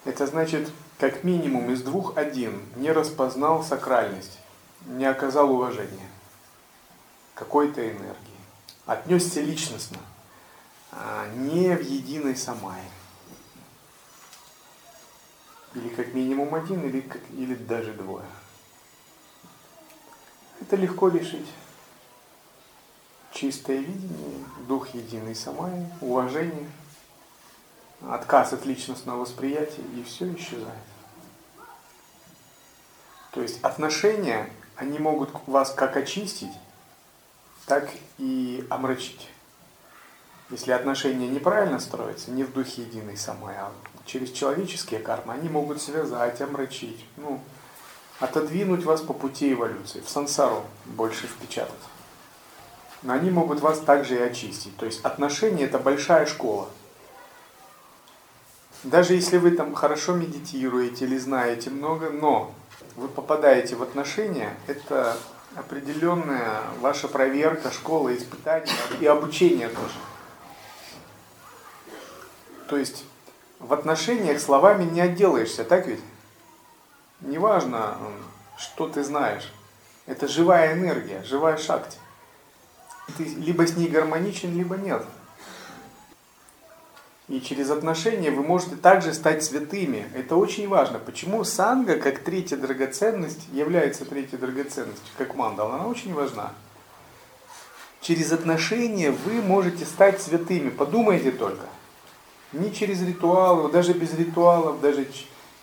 это 0.04 0.26
значит, 0.26 0.70
как 0.98 1.22
минимум 1.22 1.70
из 1.70 1.82
двух 1.82 2.16
один 2.16 2.60
не 2.76 2.90
распознал 2.90 3.62
сакральность, 3.62 4.38
не 4.86 5.04
оказал 5.04 5.52
уважения 5.52 6.08
какой-то 7.34 7.80
энергии, 7.88 8.16
отнесся 8.86 9.40
личностно, 9.40 9.98
а 10.90 11.28
не 11.36 11.76
в 11.76 11.82
единой 11.82 12.36
самай. 12.36 12.82
Или 15.74 15.88
как 15.90 16.14
минимум 16.14 16.54
один, 16.54 16.84
или, 16.88 17.08
или 17.32 17.54
даже 17.54 17.92
двое. 17.92 18.24
Это 20.60 20.76
легко 20.76 21.08
решить. 21.08 21.46
Чистое 23.32 23.78
видение, 23.78 24.44
дух 24.66 24.88
единый 24.94 25.34
самай, 25.34 25.86
уважение, 26.00 26.70
отказ 28.08 28.52
от 28.52 28.64
личностного 28.64 29.20
восприятия, 29.20 29.82
и 29.96 30.02
все 30.02 30.32
исчезает. 30.34 30.78
То 33.32 33.42
есть 33.42 33.62
отношения, 33.62 34.50
они 34.76 34.98
могут 34.98 35.30
вас 35.46 35.72
как 35.72 35.96
очистить, 35.96 36.52
так 37.66 37.90
и 38.16 38.66
омрачить. 38.70 39.30
Если 40.50 40.72
отношения 40.72 41.28
неправильно 41.28 41.78
строятся, 41.78 42.30
не 42.30 42.42
в 42.42 42.52
духе 42.52 42.82
единой 42.82 43.18
самой, 43.18 43.54
а 43.56 43.70
через 44.06 44.32
человеческие 44.32 45.00
кармы, 45.00 45.34
они 45.34 45.50
могут 45.50 45.82
связать, 45.82 46.40
омрачить, 46.40 47.04
ну, 47.18 47.40
отодвинуть 48.20 48.84
вас 48.84 49.00
по 49.00 49.12
пути 49.12 49.52
эволюции, 49.52 50.00
в 50.00 50.08
сансару 50.08 50.64
больше 50.86 51.26
впечатать. 51.26 51.74
Но 53.02 53.12
они 53.12 53.30
могут 53.30 53.60
вас 53.60 53.78
также 53.78 54.16
и 54.16 54.22
очистить. 54.22 54.76
То 54.76 54.86
есть 54.86 55.04
отношения 55.04 55.64
это 55.64 55.78
большая 55.78 56.26
школа. 56.26 56.68
Даже 58.82 59.14
если 59.14 59.38
вы 59.38 59.52
там 59.52 59.74
хорошо 59.74 60.14
медитируете 60.14 61.04
или 61.04 61.18
знаете 61.18 61.70
много, 61.70 62.10
но 62.10 62.52
вы 62.96 63.08
попадаете 63.08 63.76
в 63.76 63.82
отношения, 63.82 64.56
это 64.66 65.16
определенная 65.54 66.62
ваша 66.80 67.08
проверка, 67.08 67.70
школа, 67.70 68.16
испытания 68.16 68.72
и 69.00 69.06
обучение 69.06 69.68
тоже. 69.68 69.94
То 72.68 72.76
есть 72.76 73.04
в 73.58 73.72
отношениях 73.72 74.40
словами 74.40 74.84
не 74.84 75.00
отделаешься, 75.00 75.64
так 75.64 75.86
ведь? 75.86 76.00
Неважно, 77.20 77.96
что 78.56 78.88
ты 78.88 79.02
знаешь. 79.02 79.52
Это 80.06 80.28
живая 80.28 80.74
энергия, 80.74 81.22
живая 81.24 81.56
шахти. 81.56 81.98
Ты 83.16 83.24
либо 83.24 83.66
с 83.66 83.76
ней 83.76 83.88
гармоничен, 83.88 84.56
либо 84.56 84.76
нет. 84.76 85.02
И 87.28 87.42
через 87.42 87.70
отношения 87.70 88.30
вы 88.30 88.42
можете 88.42 88.76
также 88.76 89.12
стать 89.12 89.44
святыми. 89.44 90.10
Это 90.14 90.36
очень 90.36 90.66
важно. 90.66 90.98
Почему 90.98 91.44
санга, 91.44 91.98
как 91.98 92.20
третья 92.20 92.56
драгоценность, 92.56 93.48
является 93.52 94.06
третьей 94.06 94.38
драгоценностью, 94.38 95.12
как 95.18 95.34
мандала, 95.34 95.74
она 95.74 95.86
очень 95.86 96.14
важна. 96.14 96.52
Через 98.00 98.32
отношения 98.32 99.10
вы 99.10 99.42
можете 99.42 99.84
стать 99.84 100.22
святыми. 100.22 100.70
Подумайте 100.70 101.30
только. 101.30 101.66
Не 102.52 102.72
через 102.72 103.02
ритуалы, 103.02 103.70
даже 103.70 103.92
без 103.92 104.14
ритуалов, 104.14 104.80
даже 104.80 105.06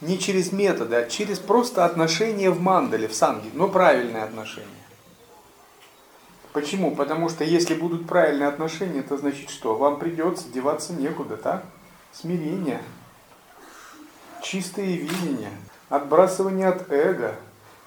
не 0.05 0.19
через 0.19 0.51
методы, 0.51 0.95
а 0.95 1.09
через 1.09 1.39
просто 1.39 1.85
отношения 1.85 2.49
в 2.49 2.61
мандале, 2.61 3.07
в 3.07 3.15
санге, 3.15 3.49
но 3.53 3.67
правильные 3.67 4.23
отношения. 4.23 4.67
Почему? 6.53 6.95
Потому 6.95 7.27
что 7.29 7.43
если 7.43 7.73
будут 7.73 8.07
правильные 8.07 8.47
отношения, 8.47 8.99
это 8.99 9.17
значит 9.17 9.49
что? 9.49 9.75
Вам 9.75 9.99
придется 9.99 10.47
деваться 10.49 10.93
некуда, 10.93 11.35
так? 11.35 11.65
Смирение, 12.13 12.81
чистое 14.41 14.85
видение, 14.85 15.51
отбрасывание 15.89 16.69
от 16.69 16.89
эго, 16.91 17.35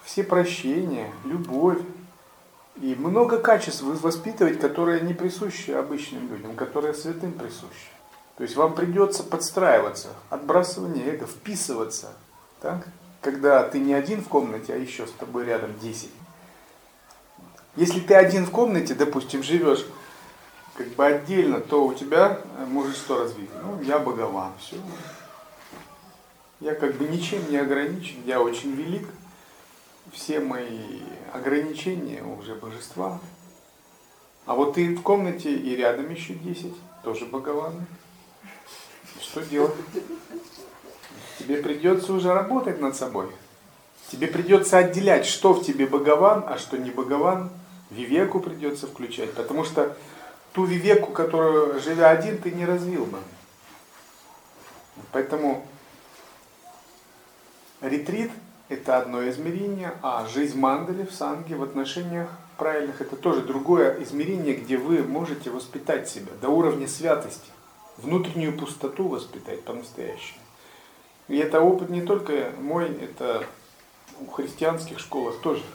все 0.03 0.23
прощения, 0.23 1.11
любовь. 1.25 1.79
И 2.81 2.95
много 2.95 3.39
качеств 3.39 3.81
воспитывать, 3.81 4.59
которые 4.59 5.01
не 5.01 5.13
присущи 5.13 5.71
обычным 5.71 6.29
людям, 6.29 6.55
которые 6.55 6.93
святым 6.93 7.33
присущи. 7.33 7.89
То 8.39 8.43
есть 8.43 8.55
вам 8.55 8.73
придется 8.73 9.23
подстраиваться, 9.23 10.07
отбрасывание 10.29 11.05
эго, 11.13 11.27
вписываться. 11.27 12.13
Так? 12.61 12.87
Когда 13.19 13.63
ты 13.63 13.79
не 13.79 13.93
один 13.93 14.23
в 14.23 14.29
комнате, 14.29 14.73
а 14.73 14.77
еще 14.77 15.05
с 15.07 15.11
тобой 15.11 15.43
рядом 15.43 15.77
10. 15.77 16.09
Если 17.75 17.99
ты 17.99 18.13
один 18.15 18.45
в 18.45 18.51
комнате, 18.51 18.95
допустим, 18.95 19.43
живешь 19.43 19.85
как 20.75 20.87
бы 20.91 21.05
отдельно, 21.05 21.59
то 21.59 21.85
у 21.85 21.93
тебя 21.93 22.39
э, 22.57 22.65
может 22.65 22.95
что 22.95 23.19
развить? 23.19 23.49
Ну, 23.61 23.81
я 23.81 23.99
Богован, 23.99 24.53
все. 24.57 24.77
Я 26.61 26.75
как 26.75 26.95
бы 26.95 27.09
ничем 27.09 27.41
не 27.51 27.57
ограничен, 27.57 28.23
я 28.25 28.39
очень 28.39 28.71
велик. 28.71 29.09
Все 30.13 30.39
мои 30.39 31.01
ограничения 31.33 32.23
уже 32.23 32.55
божества. 32.55 33.19
А 34.45 34.55
вот 34.55 34.75
ты 34.75 34.95
в 34.95 35.01
комнате 35.01 35.53
и 35.53 35.75
рядом 35.75 36.09
еще 36.09 36.35
10, 36.35 36.73
тоже 37.03 37.25
Богованы. 37.25 37.85
Что 39.31 39.41
делать? 39.41 39.75
Тебе 41.37 41.57
придется 41.57 42.13
уже 42.13 42.33
работать 42.33 42.81
над 42.81 42.95
собой. 42.95 43.29
Тебе 44.11 44.25
придется 44.25 44.79
отделять, 44.79 45.27
что 45.27 45.53
в 45.53 45.63
тебе 45.63 45.85
Богован, 45.85 46.43
а 46.47 46.57
что 46.57 46.77
не 46.77 46.89
Богован. 46.89 47.51
Вивеку 47.91 48.39
придется 48.39 48.87
включать, 48.87 49.33
потому 49.33 49.63
что 49.63 49.95
ту 50.53 50.65
вивеку, 50.65 51.11
которую, 51.11 51.79
живя 51.79 52.09
один, 52.09 52.37
ты 52.37 52.51
не 52.51 52.65
развил 52.65 53.05
бы. 53.05 53.17
Поэтому 55.11 55.65
ретрит– 57.81 58.31
это 58.69 58.97
одно 58.97 59.27
измерение, 59.29 59.93
а 60.03 60.27
жизнь 60.27 60.59
мандали 60.59 61.03
в 61.03 61.13
санге 61.13 61.55
в 61.55 61.63
отношениях 61.63 62.29
правильных– 62.57 63.01
это 63.01 63.15
тоже 63.15 63.41
другое 63.41 64.03
измерение, 64.03 64.53
где 64.55 64.77
вы 64.77 65.01
можете 65.01 65.49
воспитать 65.49 66.07
себя 66.09 66.31
до 66.41 66.49
уровня 66.49 66.87
святости, 66.87 67.49
внутреннюю 68.01 68.57
пустоту 68.57 69.07
воспитать 69.07 69.63
по-настоящему. 69.63 70.39
И 71.27 71.37
это 71.37 71.61
опыт 71.61 71.89
не 71.89 72.01
только 72.01 72.51
мой, 72.59 72.87
это 72.87 73.45
в 74.19 74.31
христианских 74.31 74.99
школах 74.99 75.39
тоже– 75.41 75.63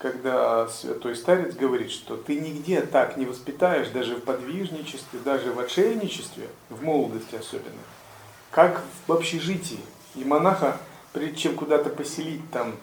когда 0.00 0.66
святой 0.68 1.14
старец 1.14 1.54
говорит, 1.54 1.90
что 1.90 2.16
ты 2.16 2.40
нигде 2.40 2.80
так 2.80 3.18
не 3.18 3.26
воспитаешь, 3.26 3.88
даже 3.90 4.16
в 4.16 4.22
подвижничестве, 4.22 5.20
даже 5.22 5.52
в 5.52 5.58
отшельничестве, 5.60 6.48
в 6.70 6.82
молодости 6.82 7.36
особенно, 7.36 7.82
как 8.50 8.82
в 9.06 9.12
общежитии. 9.12 9.80
И 10.14 10.24
монаха, 10.24 10.78
прежде 11.12 11.36
чем 11.36 11.54
куда-то 11.54 11.90
поселить 11.90 12.50
там 12.50 12.76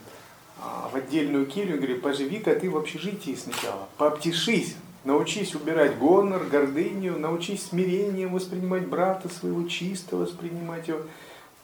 а, 0.62 0.92
в 0.94 0.96
отдельную 0.96 1.48
келью, 1.48 1.78
говорит, 1.78 2.04
поживи-ка 2.04 2.54
ты 2.54 2.70
в 2.70 2.78
общежитии 2.78 3.34
сначала, 3.34 3.90
пообтешись, 3.98 4.76
научись 5.08 5.56
убирать 5.56 5.98
гонор, 5.98 6.44
гордыню, 6.44 7.18
научись 7.18 7.68
смирением 7.68 8.34
воспринимать 8.34 8.86
брата 8.86 9.30
своего, 9.30 9.68
чисто 9.68 10.18
воспринимать 10.18 10.90
его, 10.90 11.00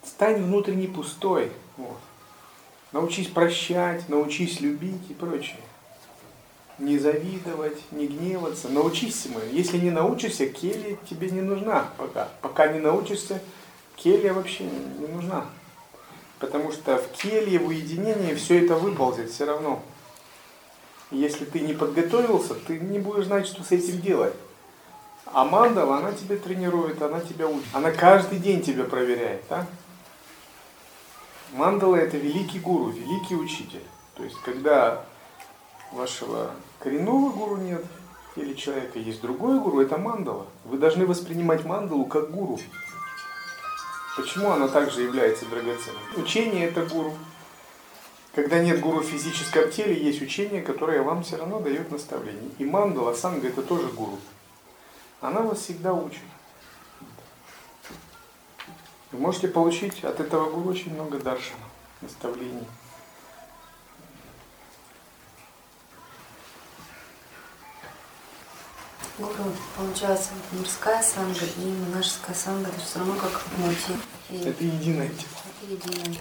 стань 0.02 0.42
внутренне 0.42 0.88
пустой. 0.88 1.50
Вот. 1.76 1.98
Научись 2.92 3.28
прощать, 3.28 4.08
научись 4.08 4.60
любить 4.60 5.10
и 5.10 5.14
прочее. 5.14 5.60
Не 6.78 6.98
завидовать, 6.98 7.78
не 7.92 8.06
гневаться. 8.06 8.68
Научись 8.68 9.26
ему. 9.26 9.38
Если 9.52 9.78
не 9.78 9.90
научишься, 9.90 10.46
келья 10.46 10.96
тебе 11.08 11.30
не 11.30 11.42
нужна 11.42 11.88
пока. 11.98 12.28
Пока 12.40 12.68
не 12.68 12.80
научишься, 12.80 13.42
келья 13.96 14.32
вообще 14.32 14.64
не 14.64 15.06
нужна. 15.06 15.44
Потому 16.38 16.72
что 16.72 16.96
в 16.96 17.08
келье, 17.10 17.58
в 17.58 17.68
уединении 17.68 18.34
все 18.34 18.64
это 18.64 18.76
выползет 18.76 19.30
все 19.30 19.44
равно. 19.44 19.82
Если 21.10 21.44
ты 21.44 21.60
не 21.60 21.74
подготовился, 21.74 22.54
ты 22.54 22.78
не 22.78 22.98
будешь 22.98 23.26
знать, 23.26 23.46
что 23.46 23.62
с 23.62 23.72
этим 23.72 24.00
делать. 24.00 24.34
А 25.26 25.44
мандала, 25.44 25.98
она 25.98 26.12
тебя 26.12 26.36
тренирует, 26.36 27.00
она 27.02 27.20
тебя 27.20 27.48
учит. 27.48 27.66
Она 27.72 27.90
каждый 27.90 28.38
день 28.38 28.62
тебя 28.62 28.84
проверяет. 28.84 29.42
Да? 29.48 29.66
Мандала 31.52 31.96
это 31.96 32.16
великий 32.16 32.58
гуру, 32.58 32.90
великий 32.90 33.36
учитель. 33.36 33.82
То 34.16 34.24
есть, 34.24 34.36
когда 34.44 35.04
вашего 35.92 36.50
коренного 36.80 37.30
гуру 37.30 37.56
нет 37.56 37.84
или 38.36 38.54
человека, 38.54 38.98
есть 38.98 39.20
другой 39.20 39.60
гуру, 39.60 39.80
это 39.80 39.96
мандала. 39.96 40.46
Вы 40.64 40.78
должны 40.78 41.06
воспринимать 41.06 41.64
мандалу 41.64 42.06
как 42.06 42.30
гуру. 42.30 42.58
Почему 44.16 44.50
она 44.50 44.68
также 44.68 45.02
является 45.02 45.46
драгоценной? 45.46 46.00
Учение 46.16 46.66
это 46.66 46.84
гуру. 46.86 47.14
Когда 48.34 48.58
нет 48.58 48.80
гуру 48.80 49.00
в 49.00 49.06
физическом 49.06 49.70
теле, 49.70 49.94
есть 49.94 50.20
учение, 50.20 50.60
которое 50.60 51.02
вам 51.02 51.22
все 51.22 51.36
равно 51.36 51.60
дает 51.60 51.90
наставление. 51.92 52.50
И 52.58 52.64
мандала, 52.64 53.14
санга 53.14 53.46
это 53.48 53.62
тоже 53.62 53.86
гуру. 53.88 54.18
Она 55.20 55.40
вас 55.42 55.60
всегда 55.60 55.92
учит. 55.94 56.20
Вы 59.12 59.18
можете 59.20 59.46
получить 59.46 60.02
от 60.02 60.18
этого 60.18 60.50
гуру 60.50 60.70
очень 60.70 60.92
много 60.92 61.18
даршана, 61.20 61.62
наставлений. 62.00 62.66
Гуру, 69.16 69.52
получается, 69.76 70.30
мирская 70.50 71.00
санга 71.00 71.44
и 71.56 71.64
монашеская 71.66 72.34
санга, 72.34 72.68
это 72.68 72.80
все 72.80 72.98
равно 72.98 73.14
как 73.14 73.42
мути. 73.58 73.92
И 74.28 74.36
Это 74.38 74.64
единое 74.64 75.08
тело. 75.08 75.70
это 75.70 75.88
единое. 75.88 76.18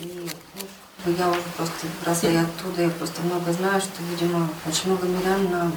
И 0.00 0.28
ну, 0.54 0.62
я 1.04 1.30
уже 1.30 1.40
просто, 1.56 1.86
раз 2.04 2.22
я 2.22 2.42
оттуда, 2.42 2.82
я 2.82 2.90
просто 2.90 3.22
много 3.22 3.52
знаю, 3.52 3.80
что, 3.80 4.02
видимо, 4.10 4.48
очень 4.66 4.90
много 4.90 5.06
мирян 5.06 5.50
на 5.50 5.72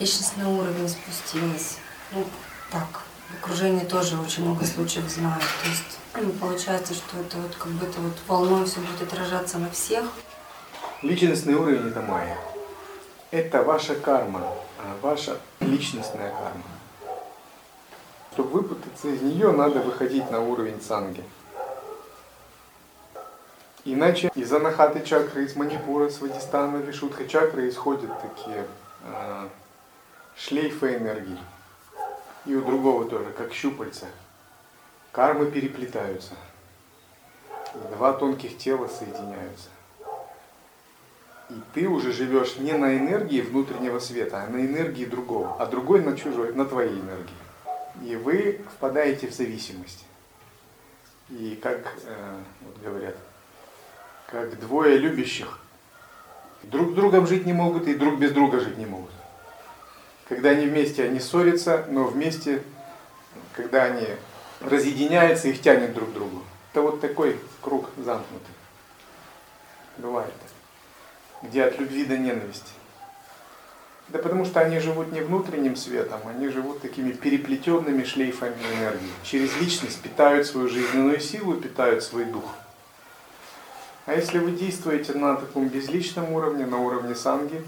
личностный 0.00 0.46
уровень 0.46 0.88
спустилось. 0.88 1.78
Ну, 2.12 2.26
так, 2.70 3.02
в 3.30 3.44
окружении 3.44 3.84
тоже 3.84 4.18
очень 4.18 4.44
много 4.44 4.64
случаев 4.64 5.08
знаю. 5.08 5.40
То 5.40 5.68
есть 5.68 5.98
ну, 6.20 6.30
получается, 6.30 6.94
что 6.94 7.18
это 7.18 7.36
вот 7.38 7.54
как 7.56 7.72
будто 7.72 8.00
вот 8.00 8.12
волной 8.28 8.66
все 8.66 8.80
будет 8.80 9.02
отражаться 9.02 9.58
на 9.58 9.70
всех. 9.70 10.04
Личностный 11.02 11.54
уровень 11.54 11.88
это 11.88 12.00
майя. 12.02 12.38
Это 13.30 13.62
ваша 13.62 13.96
карма, 13.96 14.42
а 14.78 14.96
ваша 15.02 15.38
личностная 15.60 16.30
карма. 16.30 16.62
Чтобы 18.32 18.50
выпутаться 18.50 19.08
из 19.08 19.22
нее, 19.22 19.50
надо 19.50 19.80
выходить 19.80 20.30
на 20.30 20.40
уровень 20.40 20.80
санги. 20.80 21.22
Иначе 23.86 24.30
из 24.34 24.50
анахаты 24.50 25.02
чакры, 25.02 25.44
из 25.44 25.56
манипура, 25.56 26.08
с 26.08 26.20
вадистана, 26.20 26.78
вишудха 26.78 27.28
чакры 27.28 27.68
исходят 27.68 28.10
такие 28.22 28.64
э, 29.02 29.48
шлейфы 30.36 30.96
энергии. 30.96 31.38
И 32.46 32.54
у 32.54 32.62
другого 32.62 33.04
тоже, 33.04 33.30
как 33.36 33.52
щупальца. 33.52 34.06
Кармы 35.12 35.50
переплетаются. 35.50 36.32
Два 37.96 38.14
тонких 38.14 38.56
тела 38.56 38.88
соединяются. 38.88 39.68
И 41.50 41.54
ты 41.74 41.86
уже 41.86 42.12
живешь 42.12 42.56
не 42.56 42.72
на 42.72 42.96
энергии 42.96 43.42
внутреннего 43.42 43.98
света, 43.98 44.44
а 44.44 44.50
на 44.50 44.64
энергии 44.64 45.04
другого, 45.04 45.56
а 45.58 45.66
другой 45.66 46.00
на 46.00 46.16
чужой, 46.16 46.54
на 46.54 46.64
твоей 46.64 46.98
энергии. 46.98 47.34
И 48.02 48.16
вы 48.16 48.62
впадаете 48.74 49.28
в 49.28 49.34
зависимость. 49.34 50.06
И 51.28 51.58
как 51.62 51.94
э, 52.06 52.40
вот 52.62 52.82
говорят, 52.82 53.16
как 54.30 54.58
двое 54.58 54.98
любящих 54.98 55.60
друг 56.70 56.94
другом 56.94 57.26
жить 57.26 57.46
не 57.46 57.52
могут 57.52 57.86
и 57.88 57.94
друг 57.94 58.18
без 58.18 58.32
друга 58.32 58.60
жить 58.60 58.78
не 58.78 58.86
могут. 58.86 59.10
Когда 60.28 60.50
они 60.50 60.66
вместе, 60.66 61.04
они 61.04 61.20
ссорятся, 61.20 61.86
но 61.90 62.04
вместе, 62.04 62.62
когда 63.52 63.84
они 63.84 64.06
разъединяются, 64.60 65.48
их 65.48 65.60
тянет 65.60 65.92
друг 65.94 66.10
к 66.10 66.12
другу. 66.12 66.42
Это 66.72 66.82
вот 66.82 67.00
такой 67.00 67.38
круг 67.60 67.90
замкнутый. 67.98 68.54
Бывает. 69.98 70.32
Где 71.42 71.64
от 71.64 71.78
любви 71.78 72.04
до 72.04 72.16
ненависти. 72.16 72.72
Да 74.08 74.18
потому 74.18 74.44
что 74.44 74.60
они 74.60 74.80
живут 74.80 75.12
не 75.12 75.20
внутренним 75.20 75.76
светом, 75.76 76.20
они 76.26 76.48
живут 76.48 76.82
такими 76.82 77.12
переплетенными 77.12 78.04
шлейфами 78.04 78.56
энергии. 78.76 79.10
Через 79.22 79.56
личность 79.60 80.00
питают 80.00 80.46
свою 80.46 80.68
жизненную 80.68 81.20
силу, 81.20 81.54
питают 81.54 82.02
свой 82.02 82.24
дух. 82.24 82.44
А 84.06 84.12
если 84.14 84.38
вы 84.38 84.52
действуете 84.52 85.14
на 85.14 85.36
таком 85.36 85.68
безличном 85.68 86.32
уровне, 86.32 86.66
на 86.66 86.78
уровне 86.78 87.14
санги, 87.14 87.64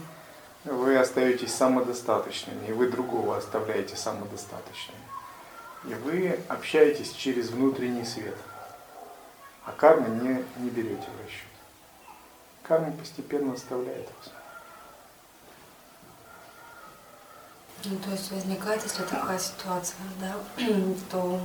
вы 0.65 0.99
остаетесь 0.99 1.55
самодостаточными, 1.55 2.67
и 2.67 2.73
вы 2.73 2.89
другого 2.91 3.37
оставляете 3.37 3.97
самодостаточными. 3.97 5.01
И 5.85 5.95
вы 5.95 6.39
общаетесь 6.49 7.13
через 7.13 7.51
внутренний 7.51 8.05
свет. 8.05 8.37
А 9.65 9.73
кармы 9.73 10.09
не, 10.09 10.45
не 10.63 10.71
берете 10.71 11.07
в 11.19 11.25
расчет. 11.25 11.47
Карма 12.63 12.93
постепенно 12.93 13.55
оставляет 13.55 14.07
вас. 14.19 14.33
Ну, 17.85 17.97
то 17.99 18.11
есть 18.11 18.31
возникает, 18.33 18.83
если 18.83 19.05
такая 19.05 19.39
ситуация, 19.39 19.97
да, 20.21 20.35
то 21.11 21.41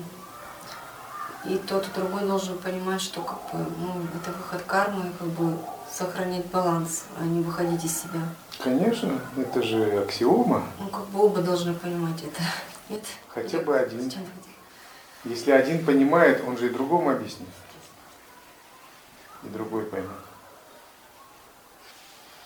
и 1.46 1.58
тот, 1.58 1.88
и 1.88 2.00
другой 2.00 2.22
должен 2.22 2.58
понимать, 2.58 3.02
что 3.02 3.22
как 3.22 3.40
бы, 3.52 3.66
ну, 3.80 4.06
это 4.16 4.32
выход 4.32 4.62
кармы, 4.64 5.12
как 5.18 5.28
бы 5.30 5.58
сохранять 5.92 6.46
баланс, 6.48 7.06
а 7.20 7.24
не 7.24 7.42
выходить 7.42 7.84
из 7.84 8.02
себя. 8.02 8.22
Конечно, 8.60 9.20
это 9.36 9.64
же 9.64 10.04
аксиома. 10.04 10.64
Ну, 10.80 10.88
как 10.90 11.06
бы 11.08 11.26
оба 11.26 11.42
должны 11.42 11.74
понимать 11.74 12.22
это. 12.24 12.42
Нет? 12.90 13.04
Хотя 13.28 13.58
Или 13.58 13.66
бы 13.66 13.78
один. 13.78 14.12
Если 15.26 15.52
один 15.52 15.86
понимает, 15.86 16.44
он 16.48 16.58
же 16.58 16.68
и 16.68 16.70
другому 16.70 17.10
объяснит. 17.12 17.50
И 19.44 19.48
другой 19.48 19.86
поймет. 19.86 20.10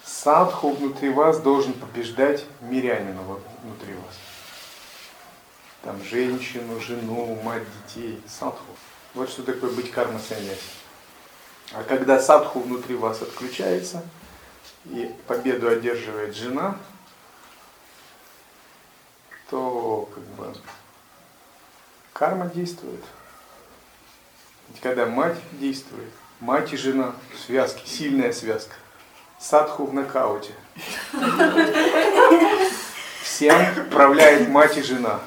Садху 0.03 0.71
внутри 0.71 1.09
вас 1.09 1.39
должен 1.39 1.73
побеждать 1.73 2.45
мирянина 2.61 3.21
внутри 3.21 3.93
вас. 3.93 4.15
Там 5.85 6.03
женщину, 6.03 6.81
жену, 6.81 7.39
мать 7.43 7.61
детей. 7.87 8.19
Садху. 8.27 8.75
Вот 9.13 9.29
что 9.29 9.43
такое 9.43 9.69
быть 9.69 9.91
карма 9.91 10.19
саньяси. 10.19 10.59
А 11.73 11.83
когда 11.83 12.19
садху 12.19 12.59
внутри 12.59 12.95
вас 12.95 13.21
отключается, 13.21 14.03
и 14.85 15.13
победу 15.27 15.69
одерживает 15.69 16.35
жена, 16.35 16.79
то 19.51 20.09
как 20.11 20.23
бы 20.23 20.57
карма 22.13 22.47
действует. 22.47 23.03
Ведь 24.69 24.81
когда 24.81 25.05
мать 25.05 25.37
действует, 25.51 26.09
мать 26.39 26.73
и 26.73 26.77
жена 26.77 27.13
в 27.31 27.45
связке, 27.45 27.85
сильная 27.85 28.33
связка. 28.33 28.73
Садху 29.39 29.85
в 29.85 29.93
нокауте. 29.93 30.53
Всем 33.21 33.85
управляет 33.85 34.49
мать 34.49 34.77
и 34.77 34.81
жена. 34.81 35.19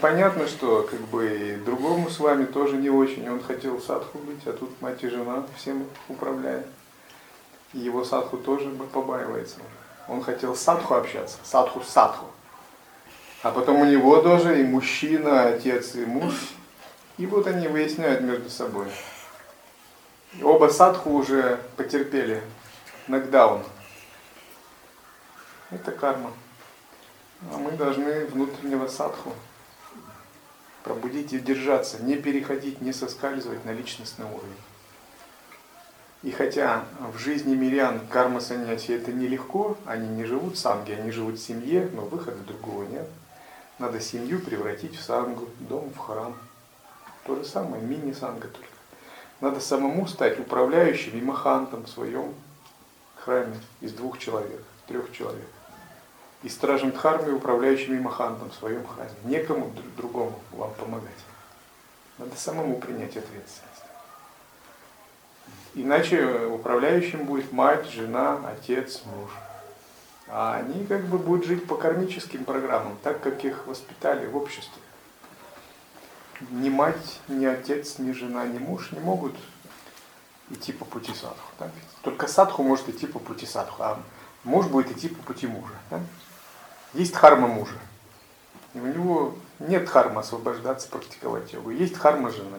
Понятно, 0.00 0.48
что 0.48 0.88
как 0.90 1.00
бы 1.00 1.28
и 1.28 1.56
другому 1.56 2.08
с 2.08 2.18
вами 2.18 2.46
тоже 2.46 2.76
не 2.78 2.88
очень. 2.88 3.28
Он 3.28 3.42
хотел 3.42 3.82
садху 3.82 4.16
быть, 4.18 4.46
а 4.46 4.54
тут 4.54 4.80
мать 4.80 5.04
и 5.04 5.08
жена 5.08 5.44
всем 5.58 5.86
управляет. 6.08 6.66
И 7.74 7.80
его 7.80 8.02
садху 8.02 8.38
тоже 8.38 8.70
побаивается. 8.70 9.56
Он 10.08 10.22
хотел 10.22 10.56
садху 10.56 10.94
общаться, 10.94 11.36
садху 11.42 11.82
садху. 11.82 12.24
А 13.42 13.50
потом 13.50 13.82
у 13.82 13.84
него 13.84 14.22
тоже 14.22 14.60
и 14.60 14.64
мужчина, 14.64 15.48
отец, 15.48 15.94
и 15.94 16.06
муж. 16.06 16.32
И 17.18 17.26
вот 17.26 17.46
они 17.46 17.68
выясняют 17.68 18.22
между 18.22 18.48
собой. 18.48 18.86
И 20.32 20.42
оба 20.42 20.68
садху 20.68 21.10
уже 21.10 21.60
потерпели 21.76 22.42
нокдаун. 23.06 23.62
Это 25.70 25.92
карма. 25.92 26.32
А 27.52 27.58
мы 27.58 27.72
должны 27.72 28.24
внутреннего 28.26 28.86
садху 28.86 29.34
пробудить 30.82 31.32
и 31.32 31.38
держаться, 31.38 32.02
не 32.02 32.16
переходить, 32.16 32.80
не 32.80 32.92
соскальзывать 32.92 33.64
на 33.64 33.72
личностный 33.72 34.26
уровень. 34.26 34.56
И 36.22 36.30
хотя 36.32 36.84
в 37.14 37.18
жизни 37.18 37.54
мирян 37.54 38.06
карма 38.08 38.40
саньяси 38.40 38.92
это 38.92 39.12
нелегко, 39.12 39.78
они 39.86 40.08
не 40.08 40.24
живут 40.24 40.54
в 40.54 40.58
санге, 40.58 40.96
они 40.96 41.10
живут 41.10 41.38
в 41.38 41.42
семье, 41.42 41.88
но 41.94 42.02
выхода 42.02 42.38
другого 42.46 42.84
нет. 42.84 43.06
Надо 43.78 44.00
семью 44.00 44.40
превратить 44.40 44.96
в 44.96 45.02
сангу, 45.02 45.48
дом 45.60 45.90
в 45.94 45.98
храм. 45.98 46.36
То 47.24 47.36
же 47.36 47.44
самое, 47.44 47.82
мини-санга 47.82 48.48
только. 48.48 48.68
Надо 49.40 49.60
самому 49.60 50.06
стать 50.06 50.38
управляющим 50.38 51.18
и 51.18 51.22
махантом 51.22 51.84
в 51.84 51.88
своем 51.88 52.34
храме 53.16 53.56
из 53.80 53.94
двух 53.94 54.18
человек, 54.18 54.62
трех 54.86 55.10
человек. 55.12 55.48
И 56.42 56.48
стражем 56.48 56.92
Дхармы, 56.92 57.34
управляющим 57.34 57.96
и 57.96 58.00
махантом 58.00 58.50
в 58.50 58.54
своем 58.54 58.86
храме. 58.86 59.10
Некому 59.24 59.70
др- 59.70 59.84
другому 59.96 60.38
вам 60.52 60.72
помогать. 60.74 61.10
Надо 62.18 62.34
самому 62.36 62.78
принять 62.78 63.16
ответственность. 63.16 63.66
Иначе 65.74 66.46
управляющим 66.46 67.24
будет 67.24 67.52
мать, 67.52 67.86
жена, 67.88 68.40
отец, 68.46 69.02
муж. 69.04 69.30
А 70.28 70.56
они 70.56 70.86
как 70.86 71.04
бы 71.06 71.18
будут 71.18 71.44
жить 71.46 71.66
по 71.66 71.76
кармическим 71.76 72.44
программам, 72.44 72.96
так 73.02 73.20
как 73.20 73.44
их 73.44 73.66
воспитали 73.66 74.26
в 74.26 74.36
обществе. 74.36 74.80
Ни 76.50 76.70
мать, 76.70 77.20
ни 77.28 77.44
отец, 77.44 77.98
ни 77.98 78.12
жена, 78.12 78.46
ни 78.46 78.58
муж 78.58 78.92
не 78.92 79.00
могут 79.00 79.34
идти 80.50 80.72
по 80.72 80.84
пути 80.84 81.12
садху. 81.12 81.52
Так? 81.58 81.70
Только 82.02 82.26
садху 82.28 82.62
может 82.62 82.88
идти 82.88 83.06
по 83.06 83.18
пути 83.18 83.46
садху, 83.46 83.82
а 83.82 84.00
муж 84.44 84.66
будет 84.66 84.90
идти 84.96 85.08
по 85.08 85.22
пути 85.22 85.46
мужа. 85.46 85.74
так? 85.90 86.00
Есть 86.92 87.12
дхарма 87.12 87.46
мужа. 87.46 87.78
У 88.74 88.78
него 88.78 89.34
нет 89.58 89.84
дхармы 89.84 90.20
освобождаться, 90.20 90.88
практиковать 90.88 91.52
йогу. 91.52 91.70
Есть 91.70 91.94
дхарма 91.94 92.30
жены. 92.30 92.58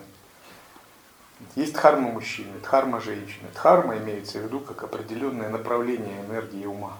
Есть 1.55 1.73
дхарма 1.73 2.09
мужчины, 2.09 2.59
дхарма 2.59 3.01
женщины. 3.01 3.49
Дхарма 3.53 3.97
имеется 3.97 4.39
в 4.39 4.43
виду 4.43 4.59
как 4.59 4.83
определенное 4.83 5.49
направление 5.49 6.21
энергии 6.21 6.65
ума. 6.65 6.97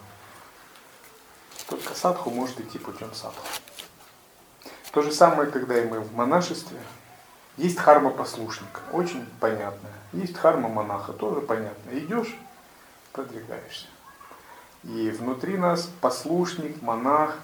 Только 1.70 1.94
садху 1.94 2.32
может 2.32 2.60
идти 2.60 2.78
путем 2.80 3.14
садху. 3.14 3.46
То 4.92 5.02
же 5.02 5.12
самое, 5.14 5.50
когда 5.50 5.82
и 5.82 5.86
мы 5.88 6.02
в 6.02 6.14
монашестве. 6.14 6.80
Есть 7.56 7.78
дхарма 7.78 8.10
послушника, 8.10 8.82
очень 8.92 9.26
понятная. 9.40 9.94
Есть 10.12 10.34
дхарма 10.34 10.68
монаха, 10.68 11.14
тоже 11.14 11.42
понятно. 11.42 11.92
Идешь, 11.92 12.36
продвигаешься. 13.14 13.88
И 14.84 15.12
внутри 15.12 15.58
нас 15.58 15.90
послушник, 16.02 16.82
монах 16.82 17.38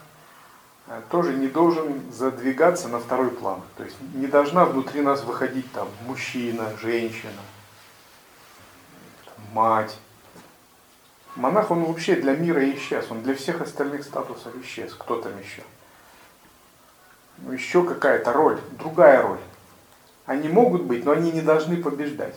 э, 0.88 1.02
тоже 1.10 1.34
не 1.34 1.48
должен 1.48 2.12
задвигаться 2.12 2.88
на 2.88 3.00
второй 3.00 3.30
план. 3.30 3.62
То 3.78 3.84
есть 3.84 3.96
не 4.16 4.28
должна 4.28 4.66
внутри 4.66 5.02
нас 5.02 5.24
выходить 5.24 5.72
там 5.72 5.88
мужчина, 6.08 6.72
женщина, 6.82 7.42
мать. 9.54 9.96
Монах, 11.36 11.70
он 11.70 11.84
вообще 11.84 12.16
для 12.16 12.36
мира 12.36 12.68
исчез, 12.72 13.06
он 13.12 13.22
для 13.22 13.36
всех 13.36 13.62
остальных 13.62 14.04
статусов 14.04 14.56
исчез. 14.64 14.96
Кто 14.96 15.22
там 15.22 15.38
еще? 15.40 15.62
Ну, 17.38 17.52
еще 17.52 17.84
какая-то 17.84 18.34
роль, 18.34 18.60
другая 18.80 19.22
роль. 19.22 19.40
Они 20.26 20.50
могут 20.50 20.84
быть, 20.84 21.06
но 21.06 21.12
они 21.12 21.32
не 21.32 21.42
должны 21.42 21.78
побеждать 21.78 22.36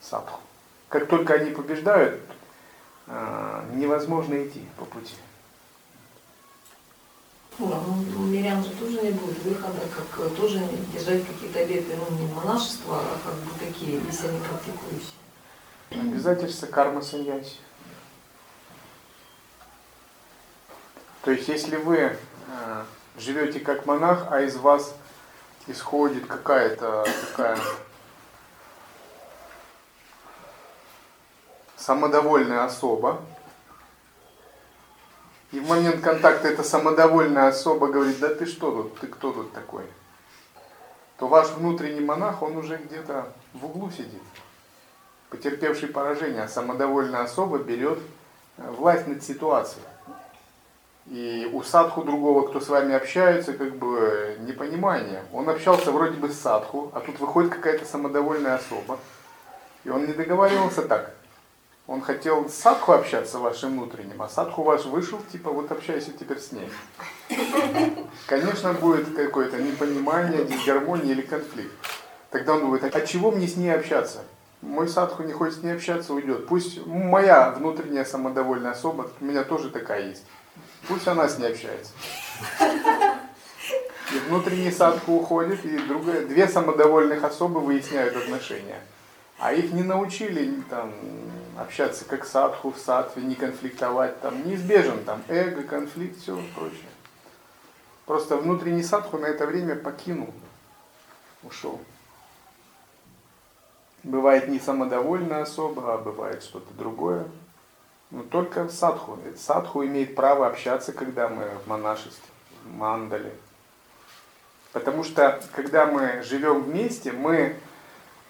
садху. 0.00 0.40
Как 0.88 1.08
только 1.08 1.34
они 1.34 1.50
побеждают, 1.50 2.20
невозможно 3.06 4.34
идти 4.44 4.64
по 4.76 4.84
пути. 4.84 5.14
Ну, 7.58 8.04
у 8.18 8.22
мирян 8.24 8.62
же 8.62 8.70
тоже 8.70 9.00
не 9.00 9.12
будет 9.12 9.38
выхода, 9.42 9.80
как 9.96 10.26
э, 10.26 10.28
тоже 10.36 10.60
держать 10.92 11.26
какие-то 11.26 11.60
обеты, 11.60 11.96
ну, 11.96 12.18
не 12.18 12.30
монашества, 12.34 12.98
а 12.98 13.18
как 13.24 13.34
бы 13.34 13.50
такие, 13.58 13.98
если 14.06 14.28
они 14.28 14.40
практикующие. 14.40 15.12
Обязательство 15.90 16.66
карма 16.66 17.00
саньяси. 17.00 17.56
То 21.22 21.30
есть, 21.30 21.48
если 21.48 21.76
вы 21.76 21.96
э, 21.96 22.84
живете 23.16 23.60
как 23.60 23.86
монах, 23.86 24.26
а 24.30 24.42
из 24.42 24.56
вас 24.56 24.94
исходит 25.66 26.26
какая-то 26.26 27.06
такая 27.30 27.58
самодовольная 31.86 32.64
особа, 32.64 33.20
и 35.52 35.60
в 35.60 35.68
момент 35.68 36.00
контакта 36.02 36.48
эта 36.48 36.64
самодовольная 36.64 37.46
особа 37.48 37.86
говорит, 37.86 38.18
да 38.18 38.34
ты 38.34 38.46
что 38.46 38.72
тут, 38.72 38.98
ты 38.98 39.06
кто 39.06 39.30
тут 39.32 39.52
такой? 39.52 39.84
То 41.18 41.28
ваш 41.28 41.50
внутренний 41.50 42.00
монах, 42.00 42.42
он 42.42 42.56
уже 42.56 42.76
где-то 42.76 43.32
в 43.54 43.66
углу 43.66 43.90
сидит 43.90 44.22
потерпевший 45.30 45.88
поражение, 45.88 46.42
а 46.42 46.48
самодовольная 46.48 47.22
особа 47.22 47.58
берет 47.58 47.98
э, 48.58 48.70
власть 48.70 49.06
над 49.06 49.22
ситуацией. 49.22 49.84
И 51.06 51.50
у 51.52 51.62
садху 51.62 52.02
другого, 52.02 52.48
кто 52.48 52.60
с 52.60 52.68
вами 52.68 52.94
общается, 52.94 53.52
как 53.52 53.76
бы 53.76 54.36
непонимание. 54.40 55.24
Он 55.32 55.48
общался 55.48 55.90
вроде 55.90 56.16
бы 56.16 56.30
с 56.30 56.40
садху, 56.40 56.90
а 56.94 57.00
тут 57.00 57.20
выходит 57.20 57.52
какая-то 57.52 57.84
самодовольная 57.84 58.56
особа. 58.56 58.98
И 59.84 59.90
он 59.90 60.06
не 60.06 60.12
договаривался 60.12 60.82
так. 60.82 61.15
Он 61.86 62.00
хотел 62.00 62.48
с 62.48 62.54
садху 62.54 62.92
общаться 62.92 63.38
вашим 63.38 63.72
внутренним, 63.72 64.20
а 64.20 64.28
садху 64.28 64.64
ваш 64.64 64.86
вышел, 64.86 65.20
типа, 65.30 65.50
вот 65.50 65.70
общайся 65.70 66.10
теперь 66.10 66.40
с 66.40 66.50
ней. 66.50 66.68
Конечно, 68.26 68.72
будет 68.72 69.14
какое-то 69.14 69.58
непонимание, 69.58 70.44
дисгармония 70.44 71.12
или 71.12 71.22
конфликт. 71.22 71.72
Тогда 72.30 72.54
он 72.54 72.62
думает, 72.62 72.84
а 72.92 73.00
чего 73.02 73.30
мне 73.30 73.46
с 73.46 73.56
ней 73.56 73.70
общаться? 73.70 74.24
Мой 74.62 74.88
садху 74.88 75.22
не 75.22 75.32
хочет 75.32 75.60
с 75.60 75.62
ней 75.62 75.76
общаться, 75.76 76.12
уйдет. 76.12 76.48
Пусть 76.48 76.84
моя 76.86 77.50
внутренняя 77.50 78.04
самодовольная 78.04 78.72
особа, 78.72 79.08
у 79.20 79.24
меня 79.24 79.44
тоже 79.44 79.70
такая 79.70 80.08
есть. 80.08 80.24
Пусть 80.88 81.06
она 81.06 81.28
с 81.28 81.38
ней 81.38 81.52
общается. 81.52 81.92
И 84.12 84.18
внутренний 84.28 84.72
садху 84.72 85.12
уходит, 85.12 85.64
и 85.64 85.78
другая, 85.78 86.26
две 86.26 86.48
самодовольных 86.48 87.22
особы 87.22 87.60
выясняют 87.60 88.16
отношения. 88.16 88.80
А 89.38 89.52
их 89.52 89.72
не 89.72 89.82
научили 89.82 90.62
там, 90.70 90.92
общаться 91.58 92.04
как 92.04 92.24
садху 92.24 92.70
в 92.70 92.78
садхве, 92.78 93.22
не 93.22 93.34
конфликтовать. 93.34 94.20
Там 94.20 94.46
неизбежен 94.46 95.04
там 95.04 95.22
эго, 95.28 95.62
конфликт, 95.62 96.20
все 96.20 96.40
прочее. 96.54 96.88
Просто 98.06 98.36
внутренний 98.36 98.82
садху 98.82 99.18
на 99.18 99.26
это 99.26 99.46
время 99.46 99.76
покинул, 99.76 100.32
ушел. 101.42 101.80
Бывает 104.04 104.48
не 104.48 104.60
самодовольная 104.60 105.42
особа, 105.42 105.94
а 105.94 105.98
бывает 105.98 106.42
что-то 106.42 106.72
другое. 106.74 107.26
Но 108.10 108.22
только 108.22 108.68
садху. 108.68 109.18
Садху 109.36 109.84
имеет 109.84 110.14
право 110.14 110.46
общаться, 110.46 110.92
когда 110.92 111.28
мы 111.28 111.48
в 111.64 111.66
монашестве, 111.66 112.30
в 112.64 112.72
мандале. 112.72 113.32
Потому 114.72 115.02
что, 115.02 115.42
когда 115.52 115.86
мы 115.86 116.22
живем 116.22 116.62
вместе, 116.62 117.10
мы 117.10 117.56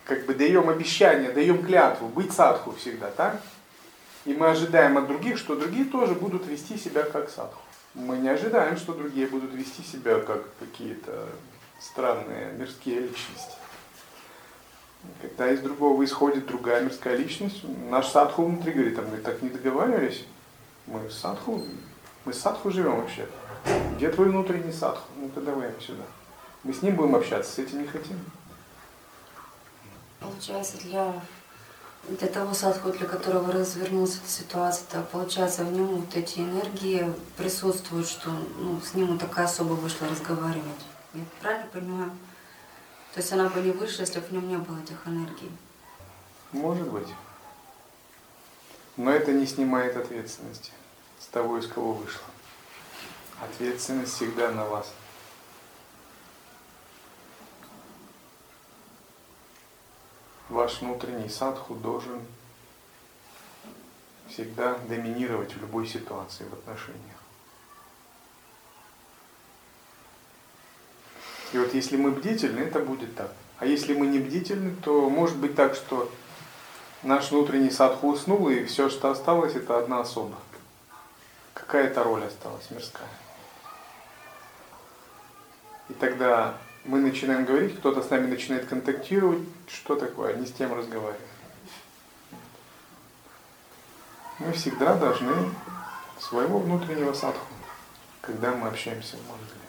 как 0.06 0.24
бы 0.24 0.34
даем 0.34 0.68
обещание, 0.68 1.30
даем 1.30 1.64
клятву 1.64 2.08
быть 2.08 2.32
садху 2.32 2.72
всегда, 2.72 3.10
так? 3.10 3.40
И 4.24 4.32
мы 4.32 4.48
ожидаем 4.48 4.96
от 4.98 5.06
других, 5.06 5.36
что 5.36 5.56
другие 5.56 5.84
тоже 5.84 6.14
будут 6.14 6.46
вести 6.46 6.78
себя 6.78 7.02
как 7.02 7.28
садху. 7.28 7.60
Мы 7.94 8.18
не 8.18 8.28
ожидаем, 8.28 8.76
что 8.76 8.92
другие 8.92 9.26
будут 9.26 9.52
вести 9.52 9.82
себя 9.82 10.20
как 10.20 10.44
какие-то 10.58 11.26
странные 11.80 12.52
мирские 12.52 13.00
личности. 13.00 13.56
Когда 15.22 15.50
из 15.50 15.60
другого 15.60 16.04
исходит 16.04 16.46
другая 16.46 16.82
мирская 16.82 17.16
личность, 17.16 17.62
наш 17.88 18.08
садху 18.08 18.44
внутри 18.44 18.72
говорит, 18.72 18.98
а 18.98 19.02
мы 19.02 19.18
так 19.18 19.42
не 19.42 19.48
договаривались, 19.48 20.24
мы 20.86 21.08
садху, 21.10 21.62
мы 22.24 22.32
садху 22.32 22.70
живем 22.70 23.00
вообще. 23.00 23.26
Где 23.96 24.10
твой 24.10 24.28
внутренний 24.28 24.72
садху? 24.72 25.08
Ну-ка 25.16 25.40
давай 25.40 25.70
сюда. 25.80 26.04
Мы 26.64 26.72
с 26.72 26.82
ним 26.82 26.96
будем 26.96 27.14
общаться, 27.14 27.52
с 27.52 27.58
этим 27.58 27.82
не 27.82 27.86
хотим. 27.86 28.18
Получается, 30.20 30.78
для, 30.78 31.20
для 32.08 32.28
того 32.28 32.54
садху, 32.54 32.90
для 32.90 33.06
которого 33.06 33.52
развернулась 33.52 34.16
эта 34.16 34.28
ситуация, 34.28 34.86
то 34.90 35.02
получается, 35.02 35.64
в 35.64 35.72
нем 35.72 35.86
вот 35.86 36.16
эти 36.16 36.38
энергии 36.38 37.12
присутствуют, 37.36 38.08
что 38.08 38.30
ну, 38.30 38.80
с 38.80 38.94
ним 38.94 39.08
вот 39.08 39.20
такая 39.20 39.46
особа 39.46 39.74
вышла 39.74 40.08
разговаривать. 40.08 40.84
Я 41.14 41.22
правильно 41.40 41.66
понимаю? 41.72 42.10
То 43.14 43.20
есть 43.20 43.32
она 43.32 43.48
бы 43.48 43.60
не 43.60 43.70
вышла, 43.70 44.02
если 44.02 44.20
бы 44.20 44.26
в 44.26 44.32
нем 44.32 44.48
не 44.48 44.56
было 44.58 44.78
этих 44.78 45.06
энергий. 45.06 45.50
Может 46.52 46.88
быть. 46.88 47.08
Но 48.96 49.10
это 49.10 49.32
не 49.32 49.46
снимает 49.46 49.96
ответственности 49.96 50.72
с 51.20 51.26
того, 51.26 51.58
из 51.58 51.66
кого 51.66 51.92
вышло. 51.92 52.24
Ответственность 53.42 54.14
всегда 54.14 54.50
на 54.50 54.64
вас. 54.64 54.92
Ваш 60.48 60.80
внутренний 60.80 61.28
садху 61.28 61.74
должен 61.74 62.20
всегда 64.28 64.74
доминировать 64.88 65.52
в 65.54 65.60
любой 65.60 65.86
ситуации 65.86 66.44
в 66.44 66.52
отношениях. 66.52 67.16
И 71.52 71.58
вот 71.58 71.74
если 71.74 71.96
мы 71.96 72.10
бдительны, 72.10 72.60
это 72.60 72.80
будет 72.80 73.14
так. 73.16 73.32
А 73.58 73.66
если 73.66 73.94
мы 73.94 74.06
не 74.06 74.18
бдительны, 74.18 74.74
то 74.82 75.08
может 75.08 75.36
быть 75.36 75.54
так, 75.54 75.74
что 75.74 76.10
наш 77.02 77.30
внутренний 77.30 77.70
садху 77.70 78.08
уснул, 78.08 78.48
и 78.48 78.64
все, 78.64 78.88
что 78.90 79.10
осталось, 79.10 79.54
это 79.54 79.78
одна 79.78 80.00
особа. 80.00 80.36
Какая-то 81.54 82.04
роль 82.04 82.24
осталась 82.24 82.70
мирская. 82.70 83.08
И 85.88 85.94
тогда 85.94 86.58
мы 86.86 87.00
начинаем 87.00 87.44
говорить, 87.44 87.76
кто-то 87.76 88.02
с 88.02 88.10
нами 88.10 88.28
начинает 88.28 88.66
контактировать, 88.66 89.42
что 89.66 89.96
такое, 89.96 90.36
не 90.36 90.46
с 90.46 90.52
тем 90.52 90.72
разговаривать. 90.72 91.20
Мы 94.38 94.52
всегда 94.52 94.94
должны 94.94 95.34
своего 96.20 96.58
внутреннего 96.58 97.12
садху, 97.12 97.46
когда 98.20 98.52
мы 98.52 98.68
общаемся 98.68 99.16
в 99.16 99.30
мандале. 99.30 99.66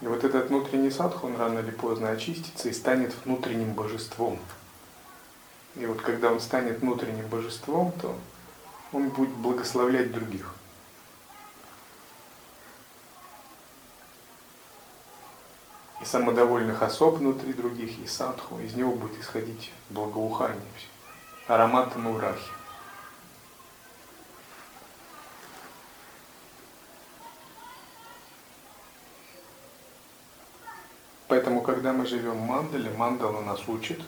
И 0.00 0.06
вот 0.06 0.24
этот 0.24 0.48
внутренний 0.48 0.90
садху, 0.90 1.26
он 1.26 1.36
рано 1.36 1.60
или 1.60 1.70
поздно 1.70 2.10
очистится 2.10 2.68
и 2.68 2.72
станет 2.72 3.14
внутренним 3.24 3.72
божеством. 3.72 4.38
И 5.76 5.86
вот 5.86 6.00
когда 6.00 6.32
он 6.32 6.40
станет 6.40 6.80
внутренним 6.80 7.26
божеством, 7.28 7.92
то 8.00 8.16
он 8.92 9.08
будет 9.10 9.30
благословлять 9.30 10.12
других. 10.12 10.54
Самодовольных 16.06 16.82
особ 16.82 17.16
внутри 17.16 17.52
других, 17.52 17.98
и 17.98 18.06
садху, 18.06 18.60
из 18.60 18.74
него 18.74 18.92
будет 18.92 19.20
исходить 19.20 19.72
благоухание, 19.90 20.62
аромат 21.48 21.96
мурахи. 21.96 22.48
Поэтому, 31.26 31.60
когда 31.62 31.92
мы 31.92 32.06
живем 32.06 32.34
в 32.34 32.46
мандале, 32.46 32.88
мандала 32.90 33.40
нас 33.40 33.66
учит, 33.66 34.00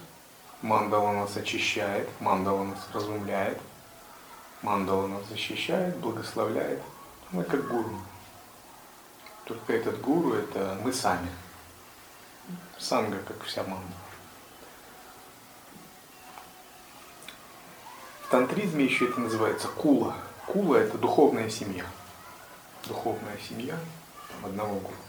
мандала 0.62 1.12
нас 1.12 1.36
очищает, 1.36 2.08
мандала 2.20 2.62
нас 2.62 2.78
разумляет, 2.94 3.58
мандала 4.62 5.08
нас 5.08 5.26
защищает, 5.26 5.96
благословляет. 5.96 6.80
Мы 7.32 7.42
как 7.42 7.66
гуру. 7.66 7.90
Только 9.46 9.72
этот 9.72 10.00
гуру– 10.00 10.34
это 10.34 10.78
мы 10.84 10.92
сами. 10.92 11.28
Санга, 12.78 13.18
как 13.18 13.42
вся 13.44 13.62
мандала. 13.62 13.82
В 18.22 18.30
тантризме 18.30 18.84
еще 18.84 19.06
это 19.06 19.20
называется 19.20 19.68
кула. 19.68 20.14
Кула– 20.46 20.76
это 20.78 20.98
духовная 20.98 21.48
семья. 21.50 21.84
Духовная 22.86 23.38
семья 23.48 23.78
одного 24.44 24.74
гуру. 24.80 25.07